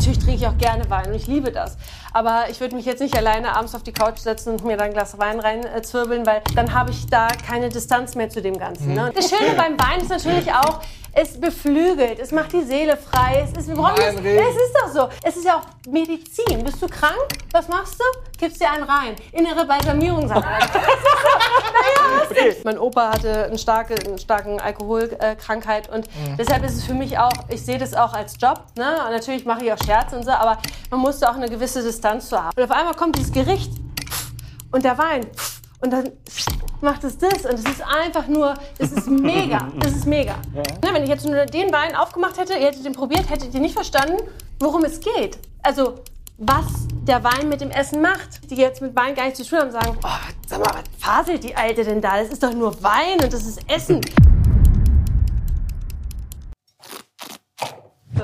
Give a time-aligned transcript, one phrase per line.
[0.00, 1.76] natürlich trinke ich auch gerne Wein und ich liebe das.
[2.14, 4.86] Aber ich würde mich jetzt nicht alleine abends auf die Couch setzen und mir dann
[4.86, 8.94] ein Glas Wein reinzwirbeln, weil dann habe ich da keine Distanz mehr zu dem Ganzen.
[8.94, 9.12] Ne?
[9.14, 10.80] Das Schöne beim Wein ist natürlich auch,
[11.12, 13.44] es beflügelt, es macht die Seele frei.
[13.44, 15.08] Es ist, wir brauchen das, es ist doch so.
[15.22, 16.62] Es ist ja auch Medizin.
[16.64, 17.16] Bist du krank?
[17.52, 18.04] Was machst du?
[18.38, 19.16] Gibst dir einen rein.
[19.32, 20.58] Innere Balsamierung, sagt man.
[20.58, 22.54] naja?
[22.64, 26.08] Mein Opa hatte eine starke, eine starke Alkoholkrankheit und
[26.38, 28.64] deshalb ist es für mich auch, ich sehe das auch als Job.
[28.76, 29.04] Ne?
[29.04, 30.58] Und natürlich mache ich auch Scherze und so, aber
[30.90, 32.56] man muss da auch eine gewisse Distanz zu haben.
[32.56, 33.72] Und auf einmal kommt dieses Gericht
[34.70, 35.26] und der Wein
[35.80, 36.10] und dann
[36.80, 40.36] macht es das und es ist einfach nur, es ist mega, es ist mega.
[40.52, 43.60] Ne, wenn ich jetzt nur den Wein aufgemacht hätte, ihr hättet den probiert, hättet ihr
[43.60, 44.16] nicht verstanden,
[44.58, 45.38] worum es geht.
[45.62, 46.00] Also
[46.42, 48.50] was der Wein mit dem Essen macht.
[48.50, 50.08] Die jetzt mit Wein gar nichts zu tun haben, sagen, oh,
[50.46, 52.18] sag mal, was faselt die Alte denn da?
[52.18, 54.00] Das ist doch nur Wein und das ist Essen.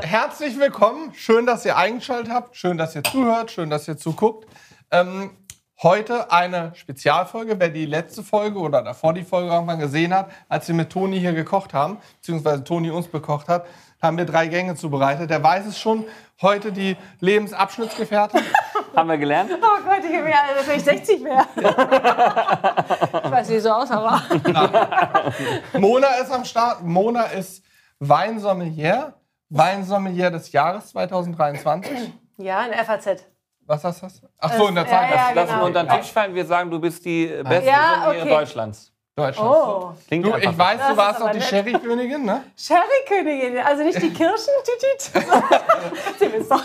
[0.00, 1.12] Herzlich willkommen.
[1.14, 2.56] Schön, dass ihr eingeschaltet habt.
[2.56, 3.50] Schön, dass ihr zuhört.
[3.50, 4.46] Schön, dass ihr zuguckt.
[4.90, 5.30] Ähm,
[5.82, 7.58] heute eine Spezialfolge.
[7.58, 11.18] Wer die letzte Folge oder davor die Folge irgendwann gesehen hat, als wir mit Toni
[11.18, 13.66] hier gekocht haben, beziehungsweise Toni uns bekocht hat,
[14.00, 15.30] haben wir drei Gänge zubereitet.
[15.30, 16.04] Der weiß es schon.
[16.42, 18.40] Heute die Lebensabschnittsgefährtin.
[18.94, 19.50] Haben wir gelernt?
[19.52, 21.46] Oh Gott, ich bin ja, als wenn ich 60 wäre.
[23.24, 24.22] ich weiß, wie so aus, aber.
[25.78, 26.82] Mona ist am Start.
[26.82, 27.62] Mona ist
[27.98, 29.12] Weinsommelier.
[29.50, 32.12] Weinsommelier des Jahres 2023.
[32.38, 33.26] Ja, in FAZ.
[33.66, 34.06] Was hast du?
[34.38, 35.10] Ach so, in der Ja, Zeit.
[35.10, 35.58] ja, Lass genau.
[35.60, 36.34] mal unter den Tisch fallen.
[36.34, 38.28] Wir sagen, du bist die beste Ja, okay.
[38.28, 38.92] Deutschlands.
[39.16, 39.50] Deutschland.
[39.50, 41.40] Oh, Du, ich weiß, Das du ist warst doch die.
[41.40, 42.42] Sherry-Königin, ne?
[42.54, 44.52] Sherry-Königin, also nicht die Kirschen.
[46.18, 46.62] Sie wisst doch.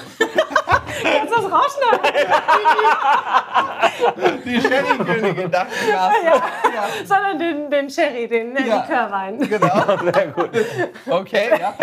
[1.02, 2.22] Kannst du das rausschneiden?
[4.46, 6.12] Die Sherry-Königin, dachte ich ja.
[7.06, 8.76] Sondern den, den Sherry, den äh, Ja.
[8.82, 9.40] Likörwein.
[9.40, 9.98] Genau.
[10.14, 10.50] Sehr gut.
[11.10, 11.74] Okay, ja.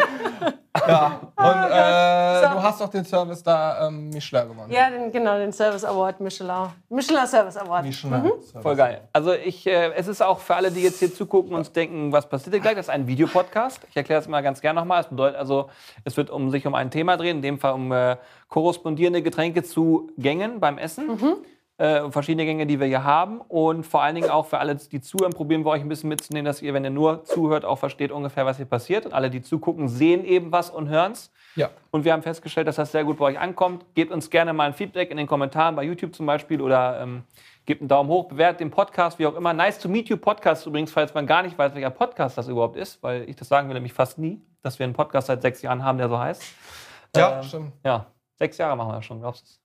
[0.86, 2.54] Ja, und äh, So.
[2.54, 4.70] du hast doch den Service da ähm, Michelin gewonnen.
[4.70, 6.68] Ja, den, genau, den Service Award Michelin.
[6.88, 7.84] Michelin Service Award.
[7.84, 8.22] Michelin.
[8.22, 8.28] Mhm.
[8.42, 8.62] Service.
[8.62, 9.00] Voll geil.
[9.12, 12.28] Also ich, äh, es ist auch für alle, die jetzt hier zugucken und denken, was
[12.28, 13.80] passiert hier gleich, das ist ein Videopodcast.
[13.90, 15.00] Ich erkläre das mal ganz gerne nochmal.
[15.00, 15.70] Es bedeutet also,
[16.04, 18.16] es wird um sich um ein Thema drehen, in dem Fall um äh,
[18.48, 21.06] korrespondierende Getränke zu Gängen beim Essen.
[21.08, 21.36] Mhm.
[21.78, 23.40] Äh, verschiedene Gänge, die wir hier haben.
[23.40, 26.44] Und vor allen Dingen auch für alle, die zuhören, probieren wir euch ein bisschen mitzunehmen,
[26.44, 29.06] dass ihr, wenn ihr nur zuhört, auch versteht ungefähr, was hier passiert.
[29.06, 31.30] Und alle, die zugucken, sehen eben was und hören es.
[31.54, 31.70] Ja.
[31.92, 33.84] Und wir haben festgestellt, dass das sehr gut bei euch ankommt.
[33.94, 37.22] Gebt uns gerne mal ein Feedback in den Kommentaren bei YouTube zum Beispiel oder ähm,
[37.64, 39.52] gebt einen Daumen hoch, bewertet den Podcast, wie auch immer.
[39.52, 42.76] Nice to meet you Podcast übrigens, falls man gar nicht weiß, welcher Podcast das überhaupt
[42.76, 45.62] ist, weil ich das sagen will nämlich fast nie, dass wir einen Podcast seit sechs
[45.62, 46.42] Jahren haben, der so heißt.
[47.14, 47.72] Ja, Ähm, stimmt.
[47.84, 49.60] Ja, sechs Jahre machen wir das schon, glaubst du es?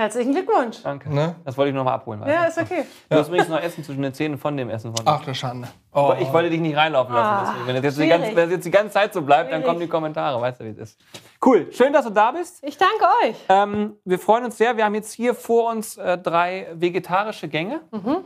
[0.00, 0.82] Herzlichen Glückwunsch.
[0.82, 1.14] Danke.
[1.14, 1.36] Ne?
[1.44, 2.22] Das wollte ich nur noch mal abholen.
[2.26, 2.86] Ja, ist okay.
[3.10, 5.68] Du hast übrigens noch Essen zwischen den Zähnen von dem Essen von Ach, du Schande.
[5.92, 6.14] Oh.
[6.18, 7.28] Ich wollte dich nicht reinlaufen lassen.
[7.28, 7.66] Ah, deswegen.
[7.66, 9.66] Wenn, das jetzt die ganze, wenn das jetzt die ganze Zeit so bleibt, dann Schwierig.
[9.66, 10.40] kommen die Kommentare.
[10.40, 11.00] Weißt du, wie es ist.
[11.44, 11.70] Cool.
[11.70, 12.64] Schön, dass du da bist.
[12.64, 13.36] Ich danke euch.
[13.50, 14.74] Ähm, wir freuen uns sehr.
[14.78, 17.82] Wir haben jetzt hier vor uns äh, drei vegetarische Gänge.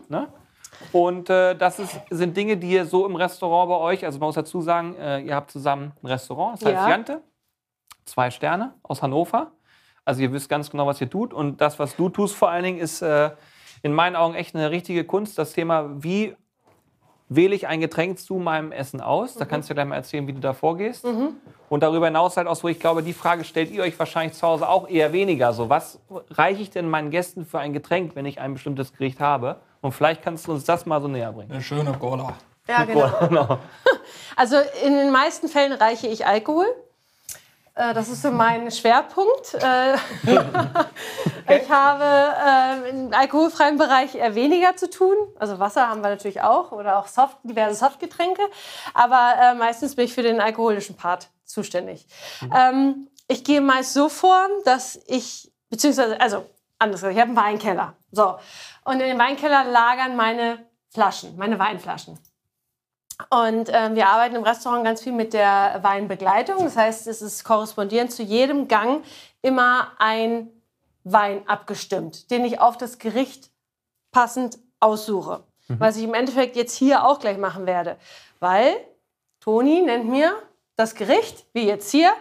[0.08, 0.28] Ne?
[0.92, 4.28] Und äh, das ist, sind Dinge, die ihr so im Restaurant bei euch, also man
[4.28, 6.88] muss dazu sagen, äh, ihr habt zusammen ein Restaurant, das heißt Ja.
[6.88, 7.20] Jante,
[8.04, 9.50] zwei Sterne aus Hannover.
[10.04, 11.32] Also ihr wisst ganz genau, was ihr tut.
[11.32, 13.30] Und das, was du tust vor allen Dingen, ist äh,
[13.82, 15.38] in meinen Augen echt eine richtige Kunst.
[15.38, 16.36] Das Thema, wie
[17.28, 19.34] wähle ich ein Getränk zu meinem Essen aus?
[19.34, 21.04] Da kannst du gleich mal erzählen, wie du da vorgehst.
[21.68, 24.46] Und darüber hinaus halt auch so, ich glaube, die Frage stellt ihr euch wahrscheinlich zu
[24.46, 25.52] Hause auch eher weniger.
[25.52, 26.00] So, was
[26.30, 29.56] reiche ich denn meinen Gästen für ein Getränk, wenn ich ein bestimmtes Gericht habe?
[29.80, 31.52] Und vielleicht kannst du uns das mal so näher bringen.
[31.52, 32.34] Eine schöne Cola.
[32.68, 33.10] Ja, genau.
[33.28, 33.58] Genau.
[34.36, 36.66] Also in den meisten Fällen reiche ich Alkohol.
[37.74, 39.54] Äh, Das ist so mein Schwerpunkt.
[39.54, 39.96] Äh,
[41.46, 45.14] Ich habe äh, im alkoholfreien Bereich eher weniger zu tun.
[45.38, 48.40] Also Wasser haben wir natürlich auch oder auch Soft, diverse Softgetränke.
[48.94, 52.06] Aber meistens bin ich für den alkoholischen Part zuständig.
[52.54, 56.46] Ähm, ich gehe meist so vor, dass ich, beziehungsweise, also
[56.78, 57.94] anders gesagt, ich habe einen Weinkeller.
[58.10, 58.36] So.
[58.86, 60.64] Und in dem Weinkeller lagern meine
[60.94, 62.18] Flaschen, meine Weinflaschen.
[63.30, 66.64] Und ähm, wir arbeiten im Restaurant ganz viel mit der Weinbegleitung.
[66.64, 69.04] Das heißt, es ist korrespondierend zu jedem Gang
[69.40, 70.50] immer ein
[71.04, 73.50] Wein abgestimmt, den ich auf das Gericht
[74.10, 75.44] passend aussuche.
[75.68, 77.96] Was ich im Endeffekt jetzt hier auch gleich machen werde.
[78.38, 78.76] Weil
[79.40, 80.34] Toni nennt mir
[80.76, 82.12] das Gericht, wie jetzt hier.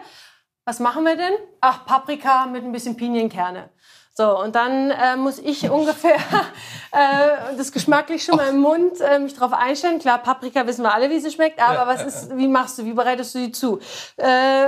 [0.64, 1.34] Was machen wir denn?
[1.60, 3.68] Ach, Paprika mit ein bisschen Pinienkerne.
[4.16, 6.14] So, und dann äh, muss ich ungefähr
[6.92, 9.98] äh, das geschmacklich schon mal im Mund äh, mich drauf einstellen.
[9.98, 12.84] Klar, Paprika wissen wir alle, wie sie schmeckt, aber Ja, was ist, wie machst du,
[12.84, 13.80] wie bereitest du sie zu?
[14.16, 14.66] Äh,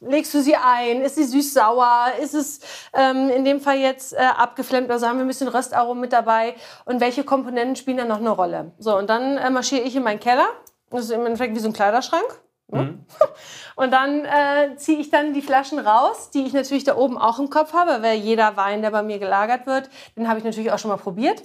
[0.00, 1.02] legst du sie ein?
[1.02, 2.14] Ist sie süß-sauer?
[2.20, 2.58] Ist es
[2.92, 4.90] ähm, in dem Fall jetzt äh, abgeflammt?
[4.90, 6.56] Also haben wir ein bisschen Röstaromen mit dabei?
[6.84, 8.72] Und welche Komponenten spielen da noch eine Rolle?
[8.80, 10.48] So, und dann äh, marschiere ich in meinen Keller.
[10.90, 12.42] Das ist im Endeffekt wie so ein Kleiderschrank.
[12.72, 12.98] Ne?
[13.76, 17.38] Und dann äh, ziehe ich dann die Flaschen raus, die ich natürlich da oben auch
[17.38, 20.72] im Kopf habe, weil jeder Wein, der bei mir gelagert wird, den habe ich natürlich
[20.72, 21.42] auch schon mal probiert.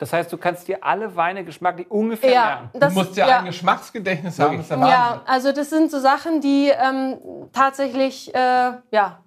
[0.00, 2.70] Das heißt, du kannst dir alle Weine geschmacklich ungefähr Ja, merken.
[2.72, 4.76] Du musst ja, ein Geschmacksgedächtnis haben, das ist.
[4.76, 7.18] Ja, also das sind so Sachen, die ähm,
[7.52, 8.38] tatsächlich, äh,
[8.90, 9.18] ja,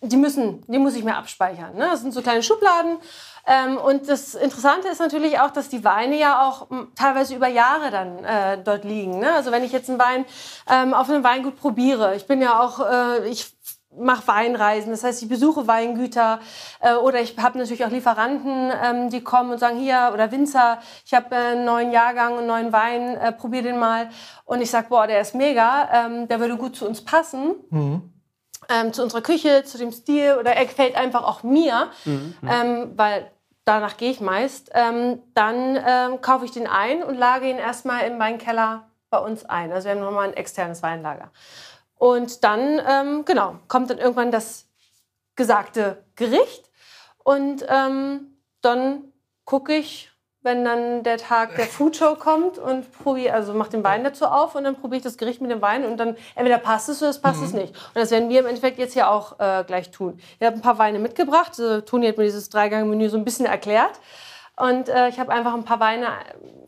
[0.00, 1.74] die müssen, die muss ich mir abspeichern.
[1.74, 1.88] Ne?
[1.90, 2.98] Das sind so kleine Schubladen.
[3.46, 7.48] Ähm, und das Interessante ist natürlich auch, dass die Weine ja auch m, teilweise über
[7.48, 9.18] Jahre dann äh, dort liegen.
[9.18, 9.34] Ne?
[9.34, 10.24] Also wenn ich jetzt einen Wein
[10.70, 13.53] ähm, auf einem Weingut probiere, ich bin ja auch, äh, ich
[13.98, 16.40] mache Weinreisen, das heißt, ich besuche Weingüter
[16.80, 20.78] äh, oder ich habe natürlich auch Lieferanten, ähm, die kommen und sagen, hier, oder Winzer,
[21.04, 24.10] ich habe äh, einen neuen Jahrgang, einen neuen Wein, äh, probier den mal.
[24.44, 27.54] Und ich sage, boah, der ist mega, ähm, der würde gut zu uns passen.
[28.68, 31.88] Ähm, zu unserer Küche, zu dem Stil oder er gefällt einfach auch mir,
[32.48, 33.30] ähm, weil
[33.66, 38.06] danach gehe ich meist, ähm, dann ähm, kaufe ich den ein und lage ihn erstmal
[38.06, 39.72] im Weinkeller bei uns ein.
[39.72, 41.30] Also wir haben nochmal ein externes Weinlager.
[42.04, 44.68] Und dann, ähm, genau, kommt dann irgendwann das
[45.36, 46.70] gesagte Gericht.
[47.22, 49.04] Und ähm, dann
[49.46, 50.10] gucke ich,
[50.42, 54.54] wenn dann der Tag der Foodshow kommt und probiere, also mach den Wein dazu auf
[54.54, 57.08] und dann probiere ich das Gericht mit dem Wein und dann entweder passt es oder
[57.08, 57.74] es passt es nicht.
[57.74, 60.20] Und das werden wir im Endeffekt jetzt hier auch äh, gleich tun.
[60.38, 61.52] Ich habe ein paar Weine mitgebracht.
[61.58, 63.98] Also, Toni hat mir dieses Dreigang-Menü so ein bisschen erklärt.
[64.58, 66.08] Und äh, ich habe einfach ein paar Weine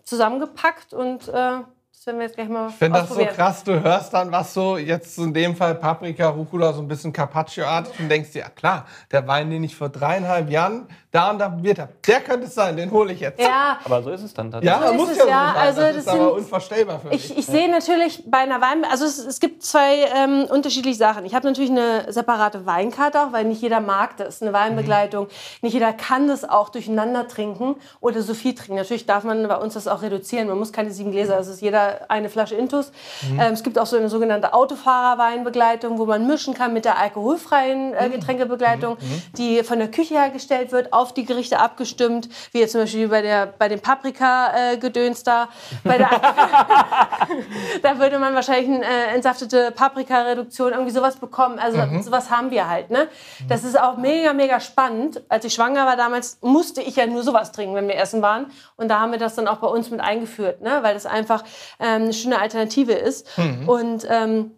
[0.02, 1.58] zusammengepackt und äh,
[2.06, 4.54] das werden wir jetzt gleich mal Ich finde das so krass, du hörst dann was
[4.54, 8.48] so, jetzt in dem Fall Paprika, Rucola, so ein bisschen Carpaccio-artig und denkst dir, ja
[8.48, 10.86] klar, der Wein, den ich vor dreieinhalb Jahren
[11.16, 13.40] da und da probiert habe, der könnte es sein, den hole ich jetzt.
[13.40, 14.80] Ja, Aber so ist es dann tatsächlich.
[14.80, 15.52] Ja, So ist muss es, ja so ja.
[15.54, 15.62] sein.
[15.66, 17.30] Also das, das ist aber sind- unvorstellbar für mich.
[17.30, 21.24] Ich, ich sehe natürlich bei einer Wein, also es, es gibt zwei ähm, unterschiedliche Sachen.
[21.24, 25.28] Ich habe natürlich eine separate Weinkarte auch, weil nicht jeder mag das, eine Weinbegleitung.
[25.62, 28.76] Nicht jeder kann das auch durcheinander trinken oder so viel trinken.
[28.76, 30.48] Natürlich darf man bei uns das auch reduzieren.
[30.48, 32.92] Man muss keine sieben Gläser, es ist jeder eine Flasche Intus.
[33.30, 37.94] Ähm, es gibt auch so eine sogenannte Autofahrerweinbegleitung, wo man mischen kann mit der alkoholfreien
[37.94, 38.96] äh, Getränkebegleitung,
[39.38, 43.22] die von der Küche hergestellt wird, auf die Gerichte abgestimmt, wie jetzt zum Beispiel bei,
[43.22, 45.48] der, bei dem Paprika-Gedöns da.
[45.84, 46.10] Bei der
[47.82, 51.58] da würde man wahrscheinlich eine äh, entsaftete Paprika-Reduktion, irgendwie sowas bekommen.
[51.58, 52.90] Also sowas haben wir halt.
[52.90, 53.08] Ne?
[53.48, 55.22] Das ist auch mega, mega spannend.
[55.28, 58.46] Als ich schwanger war damals, musste ich ja nur sowas trinken, wenn wir essen waren.
[58.76, 60.78] Und da haben wir das dann auch bei uns mit eingeführt, ne?
[60.82, 61.44] weil das einfach
[61.80, 63.26] ähm, eine schöne Alternative ist.
[63.66, 64.52] Und ähm,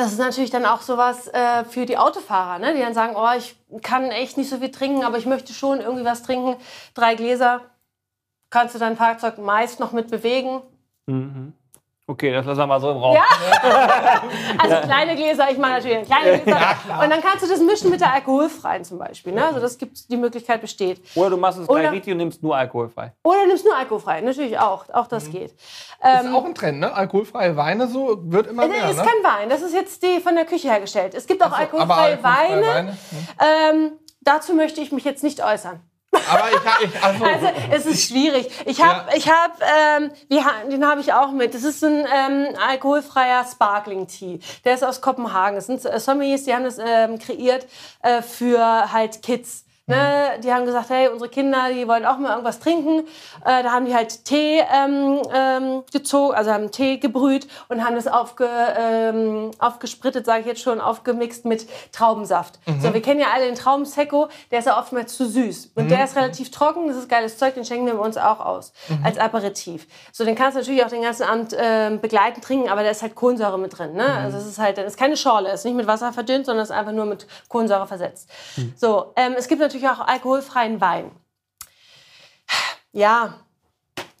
[0.00, 2.74] das ist natürlich dann auch sowas äh, für die Autofahrer, ne?
[2.74, 5.80] die dann sagen, oh, ich kann echt nicht so viel trinken, aber ich möchte schon
[5.80, 6.56] irgendwie was trinken.
[6.94, 7.60] Drei Gläser
[8.48, 10.62] kannst du dein Fahrzeug meist noch mit bewegen.
[12.10, 13.16] Okay, das lassen wir mal so im Raum.
[14.58, 16.58] Also kleine Gläser, ich meine natürlich kleine Gläser.
[17.02, 19.32] und dann kannst du das mischen mit der alkoholfreien zum Beispiel.
[19.32, 19.46] Ne?
[19.46, 21.00] Also das gibt, die Möglichkeit besteht.
[21.14, 23.12] Oder du machst es gleich Oder- richtig und nimmst nur alkoholfrei.
[23.22, 24.86] Oder du nimmst nur alkoholfrei, natürlich auch.
[24.92, 25.52] Auch das geht.
[25.52, 26.92] ist auch ein Trend, ne?
[26.92, 29.04] Alkoholfreie Weine so wird immer Das mehr, ist ne?
[29.04, 31.14] kein Wein, das ist jetzt die von der Küche hergestellt.
[31.14, 32.98] Es gibt auch Aber alkoholfreie alkoholfreie Weine.
[33.70, 33.92] Ähm,
[34.22, 35.80] dazu möchte ich mich jetzt nicht äußern.
[36.30, 38.48] Aber ich, ich also, Also es ist schwierig.
[38.66, 39.16] Ich habe, Ja.
[39.16, 39.54] ich habe,
[40.30, 41.54] ähm, den habe ich auch mit.
[41.54, 44.40] Das ist ein ähm, alkoholfreier Sparkling Tea.
[44.64, 45.56] Der ist aus Kopenhagen.
[45.56, 47.66] Das sind äh, Sommeliers, die haben das ähm, kreiert
[48.02, 49.64] äh, für halt Kids.
[49.90, 53.00] Ne, die haben gesagt, hey, unsere Kinder, die wollen auch mal irgendwas trinken.
[53.44, 57.96] Äh, da haben die halt Tee ähm, ähm, gezogen, also haben Tee gebrüht und haben
[57.96, 58.48] das aufge,
[58.78, 62.58] ähm, aufgesprittet, sage ich jetzt schon, aufgemixt mit Traubensaft.
[62.80, 65.72] So, wir kennen ja alle den Traubensecco, der ist ja oftmals zu süß.
[65.74, 68.72] Und der ist relativ trocken, das ist geiles Zeug, den schenken wir uns auch aus,
[69.02, 69.86] als Aperitif.
[70.12, 73.02] So, den kannst du natürlich auch den ganzen Abend ähm, begleitend trinken, aber da ist
[73.02, 73.94] halt Kohlensäure mit drin.
[73.94, 74.06] Ne?
[74.06, 76.70] Also es ist halt, das ist keine Schorle, ist nicht mit Wasser verdünnt, sondern ist
[76.70, 78.30] einfach nur mit Kohlensäure versetzt.
[78.76, 81.10] So, ähm, es gibt natürlich auch alkoholfreien Wein.
[82.92, 83.34] Ja,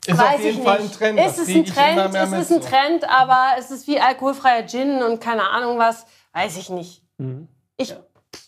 [0.06, 0.98] ist weiß auf ich jeden Fall ein nicht.
[0.98, 1.18] Trend.
[1.18, 2.68] Es das ist krieg ein ich Trend, mehr es ist ein so.
[2.68, 7.02] Trend, aber es ist wie alkoholfreier Gin und keine Ahnung was, weiß ich nicht.
[7.76, 7.94] Ich,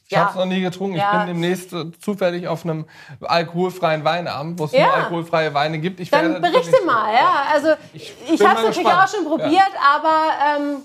[0.09, 0.97] Ich habe es noch nie getrunken.
[0.97, 1.11] Ja.
[1.13, 2.87] Ich bin demnächst äh, zufällig auf einem
[3.21, 4.85] alkoholfreien Weinabend, wo es Ja.
[4.87, 6.01] nur alkoholfreie Weine gibt.
[6.01, 7.45] Ich Dann berichte mal, ja.
[7.53, 10.83] Also ich, bin habe es natürlich auch schon probiert, aber ähm,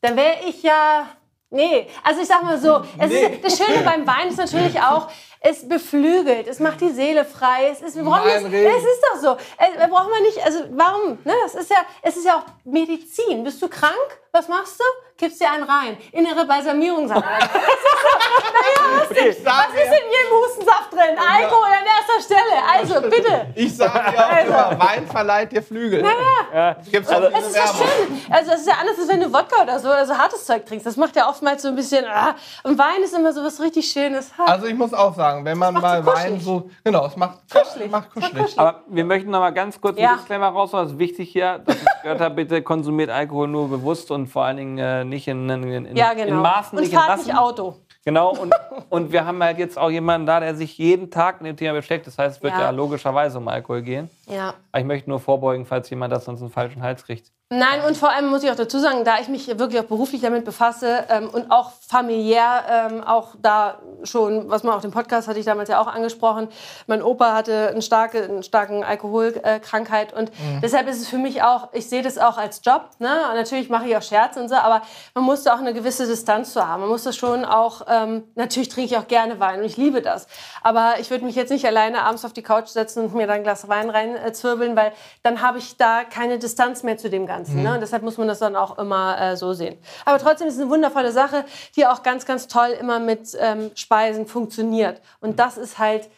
[0.00, 1.06] dann wäre ich ja.
[1.48, 3.20] Nee, also ich sag mal so, es Nee.
[3.26, 5.08] ist, das Schöne beim Wein ist natürlich auch,
[5.40, 7.68] es beflügelt, es macht die Seele frei.
[7.70, 8.72] Es ist, wir brauchen das, Reden.
[8.76, 9.36] es ist doch so.
[9.58, 11.18] Äh, brauchen wir nicht, also warum?
[11.24, 11.34] Ne?
[11.44, 13.44] Das ist ja, es ist ja auch Medizin.
[13.44, 14.20] Bist du krank?
[14.36, 14.84] Was machst du?
[15.16, 15.96] Kippst dir einen rein.
[16.12, 17.38] Innere Balsamierung, sagt man.
[17.40, 19.46] Das ist naja, das denn?
[19.46, 21.16] Was ist in jedem Hustensaft drin?
[21.16, 22.60] Alkohol an erster Stelle.
[22.70, 23.46] Also, bitte.
[23.54, 26.04] Ich sage ja auch immer, Wein verleiht dir Flügel.
[26.52, 26.76] Ja.
[26.92, 28.22] Gibt's auch Es ist ja schön.
[28.30, 30.86] Also, es ist ja anders, als wenn du Wodka oder so, also hartes Zeug trinkst.
[30.86, 32.04] Das macht ja oftmals so ein bisschen.
[32.04, 32.34] Ah.
[32.62, 34.30] Und Wein ist immer so was richtig Schönes.
[34.36, 34.44] Ha.
[34.44, 37.90] Also ich muss auch sagen, wenn man mal so Wein so, genau, es macht Kuschelig.
[37.90, 38.42] macht Es macht kuschelig.
[38.42, 38.58] kuschelig.
[38.58, 40.10] Aber wir möchten noch mal ganz kurz Ja.
[40.10, 40.84] einen Disclaimer raushauen.
[40.84, 44.44] Das ist wichtig hier, dass es gehört hat, bitte konsumiert Alkohol nur bewusst und vor
[44.44, 46.40] allen Dingen äh, nicht in, in, in, Ja, in genau.
[46.42, 47.26] Maßen, Und nicht in fahrt Massen.
[47.26, 47.76] nicht Auto.
[48.04, 48.54] Genau, und,
[48.88, 51.74] und wir haben halt jetzt auch jemanden da, der sich jeden Tag mit dem Thema
[51.74, 52.06] beschäftigt.
[52.06, 52.60] Das heißt, es wird Ja.
[52.60, 54.08] ja, logischerweise um Alkohol gehen.
[54.28, 54.54] Ja.
[54.70, 57.32] Aber ich möchte nur vorbeugen, falls jemand das sonst einen falschen Hals kriegt.
[57.48, 60.20] Nein, und vor allem muss ich auch dazu sagen, da ich mich wirklich auch beruflich
[60.20, 65.28] damit befasse ähm, und auch familiär ähm, auch da schon, was man auch im Podcast
[65.28, 66.48] hatte ich damals ja auch angesprochen,
[66.88, 71.68] mein Opa hatte eine starke, eine starken Alkoholkrankheit und deshalb ist es für mich auch,
[71.72, 73.28] ich sehe das auch als Job, ne?
[73.30, 74.82] Und natürlich mache ich auch Scherze und so, aber
[75.14, 76.80] man muss da auch eine gewisse Distanz zu haben.
[76.80, 80.02] Man muss das schon auch, ähm, natürlich trinke ich auch gerne Wein und ich liebe
[80.02, 80.26] das,
[80.64, 83.36] aber ich würde mich jetzt nicht alleine abends auf die Couch setzen und mir dann
[83.36, 84.90] ein Glas Wein reinzwirbeln, weil
[85.22, 87.35] dann habe ich da keine Distanz mehr zu dem Ganzen.
[87.62, 87.74] Ne?
[87.74, 89.78] Und deshalb muss man das dann auch immer äh, so sehen.
[90.04, 91.44] Aber trotzdem ist es eine wundervolle Sache,
[91.76, 95.00] die auch ganz, ganz toll immer mit ähm, Speisen funktioniert.
[95.20, 96.08] Und das ist halt,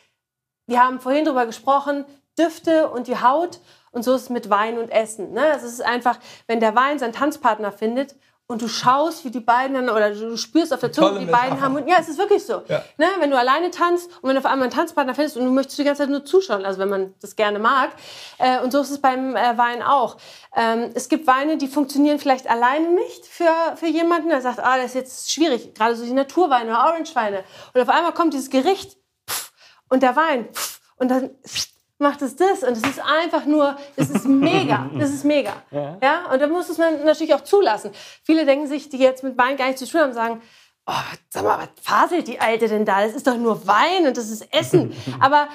[0.67, 2.05] wir haben vorhin drüber gesprochen,
[2.39, 3.61] Düfte und die Haut.
[3.91, 5.33] Und so ist es mit Wein und Essen.
[5.33, 5.45] Ne?
[5.57, 8.15] Es ist einfach, wenn der Wein seinen Tanzpartner findet
[8.51, 11.27] und du schaust, wie die beiden dann, oder du spürst auf der Zunge, Tolle wie
[11.27, 11.65] die beiden Metapher.
[11.65, 11.77] haben.
[11.77, 12.63] Und ja, es ist wirklich so.
[12.67, 12.83] Ja.
[12.97, 13.07] Ne?
[13.19, 15.79] Wenn du alleine tanzt und wenn du auf einmal einen Tanzpartner findest und du möchtest
[15.79, 17.91] die ganze Zeit nur zuschauen, also wenn man das gerne mag.
[18.39, 20.17] Äh, und so ist es beim äh, Wein auch.
[20.57, 24.79] Ähm, es gibt Weine, die funktionieren vielleicht alleine nicht für, für jemanden, der sagt, ah,
[24.79, 27.45] das ist jetzt schwierig, gerade so die Naturweine oder Orangeweine.
[27.75, 28.97] Und auf einmal kommt dieses Gericht
[29.29, 29.53] pff,
[29.91, 31.67] und der Wein pff, und dann pff,
[31.99, 35.53] macht es das und es ist einfach nur, es ist mega, es ist mega.
[35.71, 36.27] Ja.
[36.33, 37.91] und da muss es man natürlich auch zulassen.
[38.25, 40.43] Viele denken sich, die jetzt mit Wein gar nichts zu tun haben, sagen,
[40.87, 40.93] oh,
[41.29, 43.03] sag mal, was faselt die Alte denn da?
[43.05, 44.95] Das ist doch nur Wein und das ist Essen.
[45.21, 45.49] Aber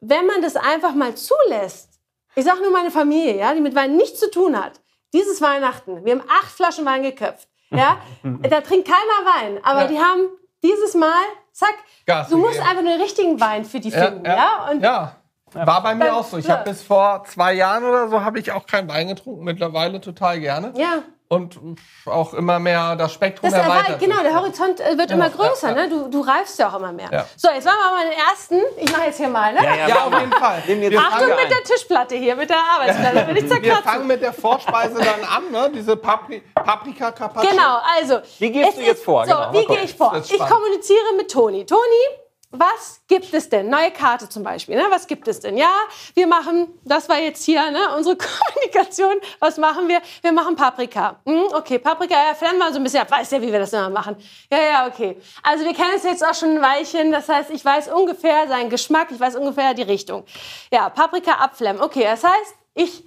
[0.00, 1.90] wenn man das einfach mal zulässt,
[2.36, 4.80] ich sage nur meine Familie, ja, die mit Wein nichts zu tun hat,
[5.12, 7.98] dieses Weihnachten, wir haben acht Flaschen Wein geköpft, ja,
[8.42, 9.86] da trinkt keiner Wein, aber Ja.
[9.88, 10.28] die haben
[10.62, 11.74] dieses Mal, zack,
[12.06, 12.68] Gas du musst gegeben.
[12.68, 15.16] einfach nur den richtigen Wein für die finden, ja, und ja.
[15.54, 16.36] War bei mir Dann- auch so.
[16.38, 16.54] Ich ja.
[16.58, 19.44] habe bis vor zwei Jahren oder so habe ich auch keinen Wein getrunken.
[19.44, 20.72] Mittlerweile total gerne.
[20.76, 21.02] ja.
[21.26, 21.58] Und
[22.06, 23.98] auch immer mehr das Spektrum Das erweitert.
[23.98, 25.74] genau, der Horizont äh, wird immer ja, größer, ja.
[25.74, 25.88] ne?
[25.88, 27.08] Du, du reifst ja auch immer mehr.
[27.10, 27.26] Ja.
[27.34, 28.60] So, jetzt machen wir mal den ersten.
[28.76, 29.60] Ich mache jetzt hier mal, ne?
[29.88, 30.58] Ja, auf jeden Fall.
[30.98, 31.48] Achtung mit ein.
[31.48, 33.26] der Tischplatte hier, mit der Arbeitsplatte.
[33.26, 35.72] Will ich Wir fangen mit der Vorspeise dann an, ne?
[35.74, 37.50] Diese Papri Paprika Carpaccio.
[37.50, 38.18] Genau, also.
[38.38, 39.26] Wie gehst du jetzt ist- vor?
[39.26, 40.14] So, Genau, wie gehe ich vor?
[40.16, 41.64] Ich kommuniziere mit Toni.
[41.64, 41.80] Toni,
[42.58, 43.68] was gibt es denn?
[43.68, 44.76] Neue Karte zum Beispiel.
[44.76, 44.84] Ne?
[44.90, 45.56] Was gibt es denn?
[45.56, 45.72] Ja,
[46.14, 49.14] wir machen, das war jetzt hier ne, unsere Kommunikation.
[49.40, 50.00] Was machen wir?
[50.22, 51.20] Wir machen Paprika.
[51.26, 53.10] Hm, okay, Paprika, ja, flammen wir so ein bisschen ab.
[53.10, 54.16] Weiß ja, wie wir das immer machen.
[54.50, 55.20] Ja, ja, okay.
[55.42, 57.10] Also wir kennen es jetzt auch schon ein Weilchen.
[57.10, 60.24] Das heißt, ich weiß ungefähr seinen Geschmack, ich weiß ungefähr die Richtung.
[60.72, 61.82] Ja, Paprika abflammen.
[61.82, 63.04] Okay, das heißt, ich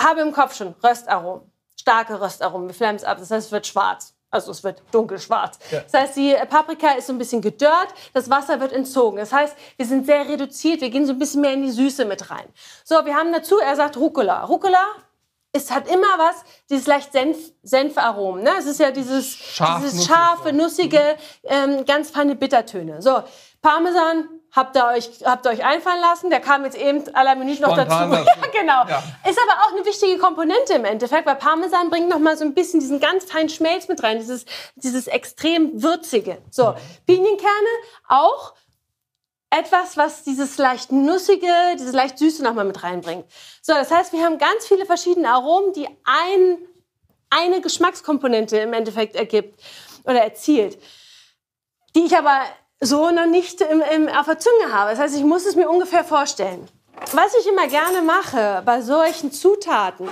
[0.00, 2.68] habe im Kopf schon Röstaromen, starke Röstaromen.
[2.68, 4.14] Wir flammen es ab, das heißt, es wird schwarz.
[4.32, 5.58] Also es wird dunkelschwarz.
[5.70, 9.18] Das heißt, die Paprika ist so ein bisschen gedörrt, das Wasser wird entzogen.
[9.18, 12.06] Das heißt, wir sind sehr reduziert, wir gehen so ein bisschen mehr in die Süße
[12.06, 12.46] mit rein.
[12.82, 14.44] So, wir haben dazu, er sagt Rucola.
[14.44, 14.82] Rucola
[15.52, 16.36] ist, hat immer was,
[16.70, 18.42] dieses leicht Senf, Senfaromen.
[18.42, 18.52] Ne?
[18.58, 23.02] Es ist ja dieses, Scharf, dieses scharfe, nussige, ähm, ganz feine Bittertöne.
[23.02, 23.22] So,
[23.60, 26.30] Parmesan habt ihr euch, habt ihr euch einfallen lassen.
[26.30, 27.88] Der kam jetzt eben aller Minute noch dazu.
[27.88, 28.12] Dazu.
[28.42, 28.84] Ja, genau.
[28.86, 29.02] Ja.
[29.28, 32.54] Ist aber auch eine wichtige Komponente im Endeffekt, weil Parmesan bringt noch mal so ein
[32.54, 34.44] bisschen diesen ganz feinen Schmelz mit rein, dieses,
[34.74, 36.38] dieses extrem würzige.
[36.50, 36.74] So,
[37.06, 37.68] Pinienkerne
[38.08, 38.54] auch
[39.50, 41.46] etwas, was dieses leicht nussige,
[41.78, 43.26] dieses leicht süße noch mal mit reinbringt.
[43.60, 46.58] So, das heißt, wir haben ganz viele verschiedene Aromen, die ein,
[47.30, 49.60] eine Geschmackskomponente im Endeffekt ergibt
[50.04, 50.78] oder erzielt,
[51.94, 52.40] die ich aber
[52.82, 54.90] so noch nicht im, im, auf der Zunge habe.
[54.90, 56.68] Das heißt, ich muss es mir ungefähr vorstellen.
[57.12, 60.08] Was ich immer gerne mache bei solchen Zutaten,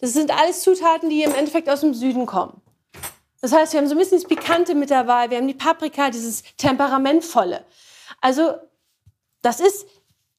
[0.00, 2.60] das sind alles Zutaten, die im Endeffekt aus dem Süden kommen.
[3.40, 6.08] Das heißt, wir haben so ein bisschen das Pikante mit dabei, wir haben die Paprika,
[6.08, 7.62] dieses temperamentvolle.
[8.22, 8.54] Also,
[9.42, 9.86] das ist,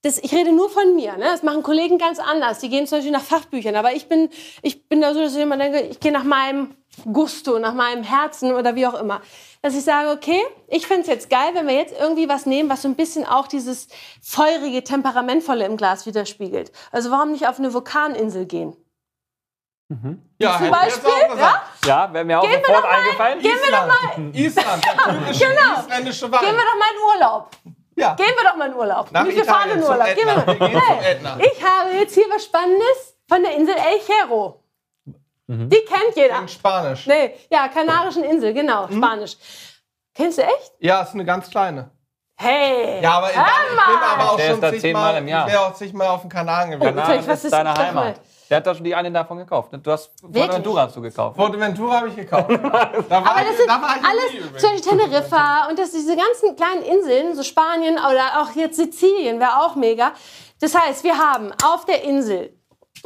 [0.06, 1.14] das, ich rede nur von mir.
[1.18, 1.26] Ne?
[1.26, 2.60] Das machen Kollegen ganz anders.
[2.60, 3.76] Die gehen zum Beispiel nach Fachbüchern.
[3.76, 4.30] Aber ich bin,
[4.62, 6.76] ich bin da so, dass ich immer denke, ich gehe nach meinem
[7.12, 9.22] Gusto, nach meinem Herzen oder wie auch immer.
[9.62, 12.70] Dass ich sage, okay, ich fände es jetzt geil, wenn wir jetzt irgendwie was nehmen,
[12.70, 13.88] was so ein bisschen auch dieses
[14.22, 16.72] feurige, temperamentvolle im Glas widerspiegelt.
[16.92, 18.76] Also warum nicht auf eine Vulkaninsel gehen?
[20.40, 21.86] Ja, Zum Beispiel, auch gesagt.
[21.86, 23.40] Ja, wäre mir auch Gehen wir sofort doch mal- eingefallen.
[23.40, 24.84] gehen wir doch mal- Island,
[25.40, 25.80] Genau.
[25.82, 26.40] isländische Wein.
[26.42, 27.52] Gehen wir doch mal in Urlaub.
[27.96, 28.14] Ja.
[28.16, 29.12] Gehen wir doch mal in Urlaub.
[29.12, 30.06] Nach Nicht, wir fahren in Urlaub.
[30.16, 30.80] Gehen wir mal.
[30.82, 31.52] Hey.
[31.54, 34.62] Ich habe jetzt hier was Spannendes von der Insel El Hierro.
[35.48, 36.40] Die kennt jeder.
[36.40, 37.06] In Spanisch.
[37.06, 38.98] Nee, ja, Kanarischen Insel, genau, Mhm.
[38.98, 39.38] Spanisch.
[40.16, 40.74] Kennst du echt?
[40.80, 41.92] Ja, ist eine ganz kleine.
[42.38, 43.02] Hey!
[43.02, 45.46] Ja, aber ich, ich bin aber auch Der schon zigmal, zehnmal im Jahr.
[45.48, 46.88] Ich wäre auch zigmal auf dem Kanaren gewesen.
[46.96, 47.08] Kanaren.
[47.08, 48.16] Kanaren was ist ist- deine sag mal.
[48.50, 49.70] Der hat doch schon die eine davon gekauft.
[49.82, 50.12] Du hast?
[50.22, 51.36] Fuerteventura hast du gekauft.
[51.36, 52.50] Forteventura habe ich gekauft.
[53.10, 55.92] Da war Aber ich, das sind da war ich alles, zum Beispiel Teneriffa und das,
[55.92, 60.14] diese ganzen kleinen Inseln, so Spanien oder auch jetzt Sizilien wäre auch mega.
[60.62, 62.56] Das heißt, wir haben auf der Insel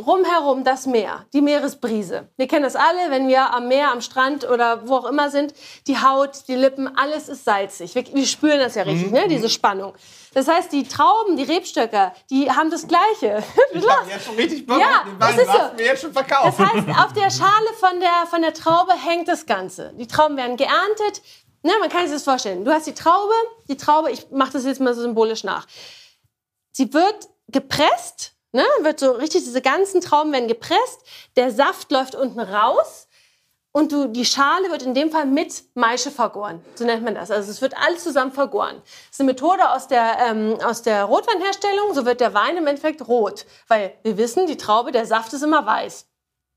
[0.06, 2.30] rumherum das Meer, die Meeresbrise.
[2.38, 5.54] Wir kennen das alle, wenn wir am Meer, am Strand oder wo auch immer sind.
[5.88, 7.94] Die Haut, die Lippen, alles ist salzig.
[7.96, 9.28] Wir, wir spüren das ja richtig, ne?
[9.28, 9.94] diese Spannung.
[10.34, 13.44] Das heißt, die Trauben, die Rebstöcker, die haben das Gleiche.
[13.74, 15.36] Ich habe jetzt schon richtig Bock Ja, den Wein.
[15.36, 15.76] das ist so.
[15.76, 16.60] mir jetzt schon verkauft.
[16.60, 19.94] Das heißt, auf der Schale von der, von der Traube hängt das Ganze.
[19.98, 21.22] Die Trauben werden geerntet.
[21.62, 22.64] Ne, man kann sich das vorstellen.
[22.66, 23.34] Du hast die Traube,
[23.68, 25.68] die Traube, ich mache das jetzt mal so symbolisch nach.
[26.72, 31.04] Sie wird gepresst, ne, wird so richtig, diese ganzen Trauben werden gepresst.
[31.36, 33.08] Der Saft läuft unten raus.
[33.72, 36.66] Und du, die Schale wird in dem Fall mit Maische vergoren.
[36.74, 37.30] So nennt man das.
[37.30, 38.82] Also es wird alles zusammen vergoren.
[38.84, 41.94] Das ist eine Methode aus der, ähm, aus der Rotweinherstellung.
[41.94, 43.46] So wird der Wein im Endeffekt rot.
[43.68, 46.09] Weil wir wissen, die Traube, der Saft ist immer weiß.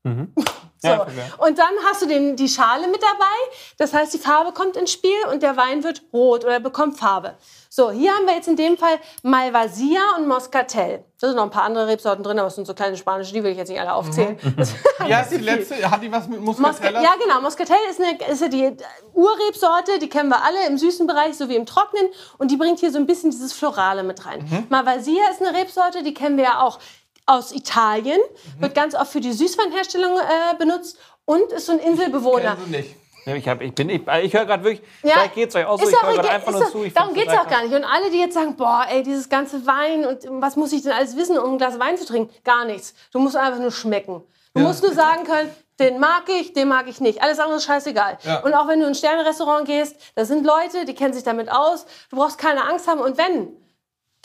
[0.05, 0.89] So.
[0.89, 1.07] Ja.
[1.37, 3.55] Und dann hast du den, die Schale mit dabei.
[3.77, 7.35] Das heißt, die Farbe kommt ins Spiel und der Wein wird rot oder bekommt Farbe.
[7.69, 11.05] So, hier haben wir jetzt in dem Fall Malvasia und Moscatel.
[11.21, 13.41] Da sind noch ein paar andere Rebsorten drin, aber es sind so kleine spanische, die
[13.45, 14.37] will ich jetzt nicht alle aufzählen.
[14.57, 14.73] Das-
[15.05, 15.89] Wie heißt die letzte?
[15.89, 17.01] Hat die was mit Mosca Muscatella?
[17.01, 17.39] ja, genau.
[17.39, 18.75] Moscatel ist, eine, ist ja die
[19.13, 22.07] Urrebsorte, die kennen wir alle im süßen Bereich sowie im trockenen.
[22.37, 24.41] Und die bringt hier so ein bisschen dieses Florale mit rein.
[24.49, 24.65] Mhm.
[24.69, 26.79] Malvasia ist eine Rebsorte, die kennen wir ja auch
[27.25, 28.19] aus Italien.
[28.57, 28.61] Mhm.
[28.61, 32.55] Wird ganz oft für die Süßweinherstellung äh, benutzt und ist so ein Inselbewohner.
[32.55, 32.95] Kennen sie nicht.
[33.25, 35.65] Ja, Ich, hab, ich, bin- ich, ich höre gerade wirklich, Ja, vielleicht geht es euch
[35.65, 36.85] auch so, ist ich höre gerade einfach nur zu.
[36.89, 37.73] Darum geht es auch gar nicht.
[37.73, 40.91] Und alle, die jetzt sagen, boah, ey, dieses ganze Wein und was muss ich denn
[40.91, 42.33] alles wissen, um ein Glas Wein zu trinken?
[42.43, 42.93] Gar nichts.
[43.13, 44.21] Du musst einfach nur schmecken.
[44.53, 44.67] Du Ja.
[44.67, 45.49] musst nur sagen können,
[45.79, 47.23] den mag ich, den mag ich nicht.
[47.23, 48.17] Alles andere ist scheißegal.
[48.23, 48.41] Ja.
[48.41, 51.49] Und auch wenn du in ein Sternerestaurant gehst, da sind Leute, die kennen sich damit
[51.49, 51.85] aus.
[52.09, 52.99] Du brauchst keine Angst haben.
[52.99, 53.55] Und wenn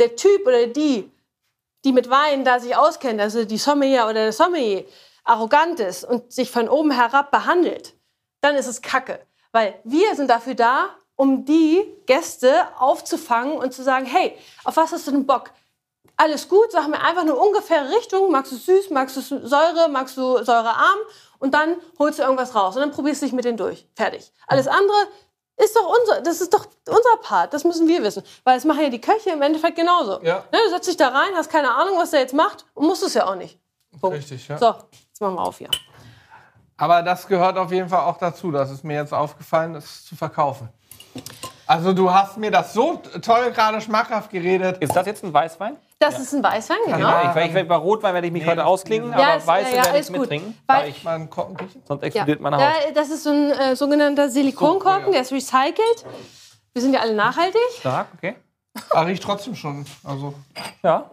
[0.00, 1.10] der Typ oder die,
[1.88, 4.84] die mit Wein da sich auskennen, also die Sommelier oder der Sommelier,
[5.24, 7.94] arrogant ist und sich von oben herab behandelt,
[8.42, 9.20] dann ist es Kacke.
[9.52, 14.92] Weil wir sind dafür da, um die Gäste aufzufangen und zu sagen, hey, auf was
[14.92, 15.50] hast du denn Bock?
[16.18, 18.30] Alles gut, sag mir einfach eine ungefähre Richtung.
[18.30, 20.98] Magst du süß, magst du Säure, magst du säurearm?
[21.38, 23.86] Und dann holst du irgendwas raus und dann probierst du dich mit denen durch.
[23.94, 24.30] Fertig.
[24.46, 25.06] Alles andere
[25.58, 27.52] ist doch unser, das ist doch unser Part.
[27.52, 28.22] Das müssen wir wissen.
[28.44, 30.22] Weil das machen ja die Köche im Endeffekt genauso.
[30.22, 30.44] Ja.
[30.52, 33.02] Ne, du setzt dich da rein, hast keine Ahnung, was der jetzt macht und musst
[33.02, 33.58] es ja auch nicht.
[34.00, 34.16] Punkt.
[34.16, 34.58] Richtig, ja.
[34.58, 34.74] So,
[35.08, 35.70] jetzt machen wir auf hier.
[36.76, 38.52] Aber das gehört auf jeden Fall auch dazu.
[38.52, 40.68] Das ist mir jetzt aufgefallen, das zu verkaufen.
[41.68, 44.78] Also du hast mir das so toll gerade schmackhaft geredet.
[44.78, 45.76] Ist das jetzt ein Weißwein?
[45.98, 46.98] Das ist ein Weißwein, genau.
[46.98, 49.46] Ja, ich, ich, werd- bei Rotwein werde ich mich Nee, heute ausklinken, ja, aber ist-
[49.46, 50.58] Weiße ja, ja, werde ich mittrinken.
[50.66, 51.82] Weil- weil ich, Mal einen Korken riechen?
[51.86, 52.06] sonst Ja.
[52.06, 52.62] explodiert meine Haut.
[52.62, 55.12] Ja, das ist so ein äh, sogenannter Silikonkorken, So, ja.
[55.12, 56.06] der ist recycelt.
[56.72, 57.60] Wir sind ja alle nachhaltig.
[57.80, 58.36] Stark, okay.
[58.90, 59.84] Ah, riecht trotzdem schon.
[60.04, 60.34] Also,
[60.82, 61.10] Ja.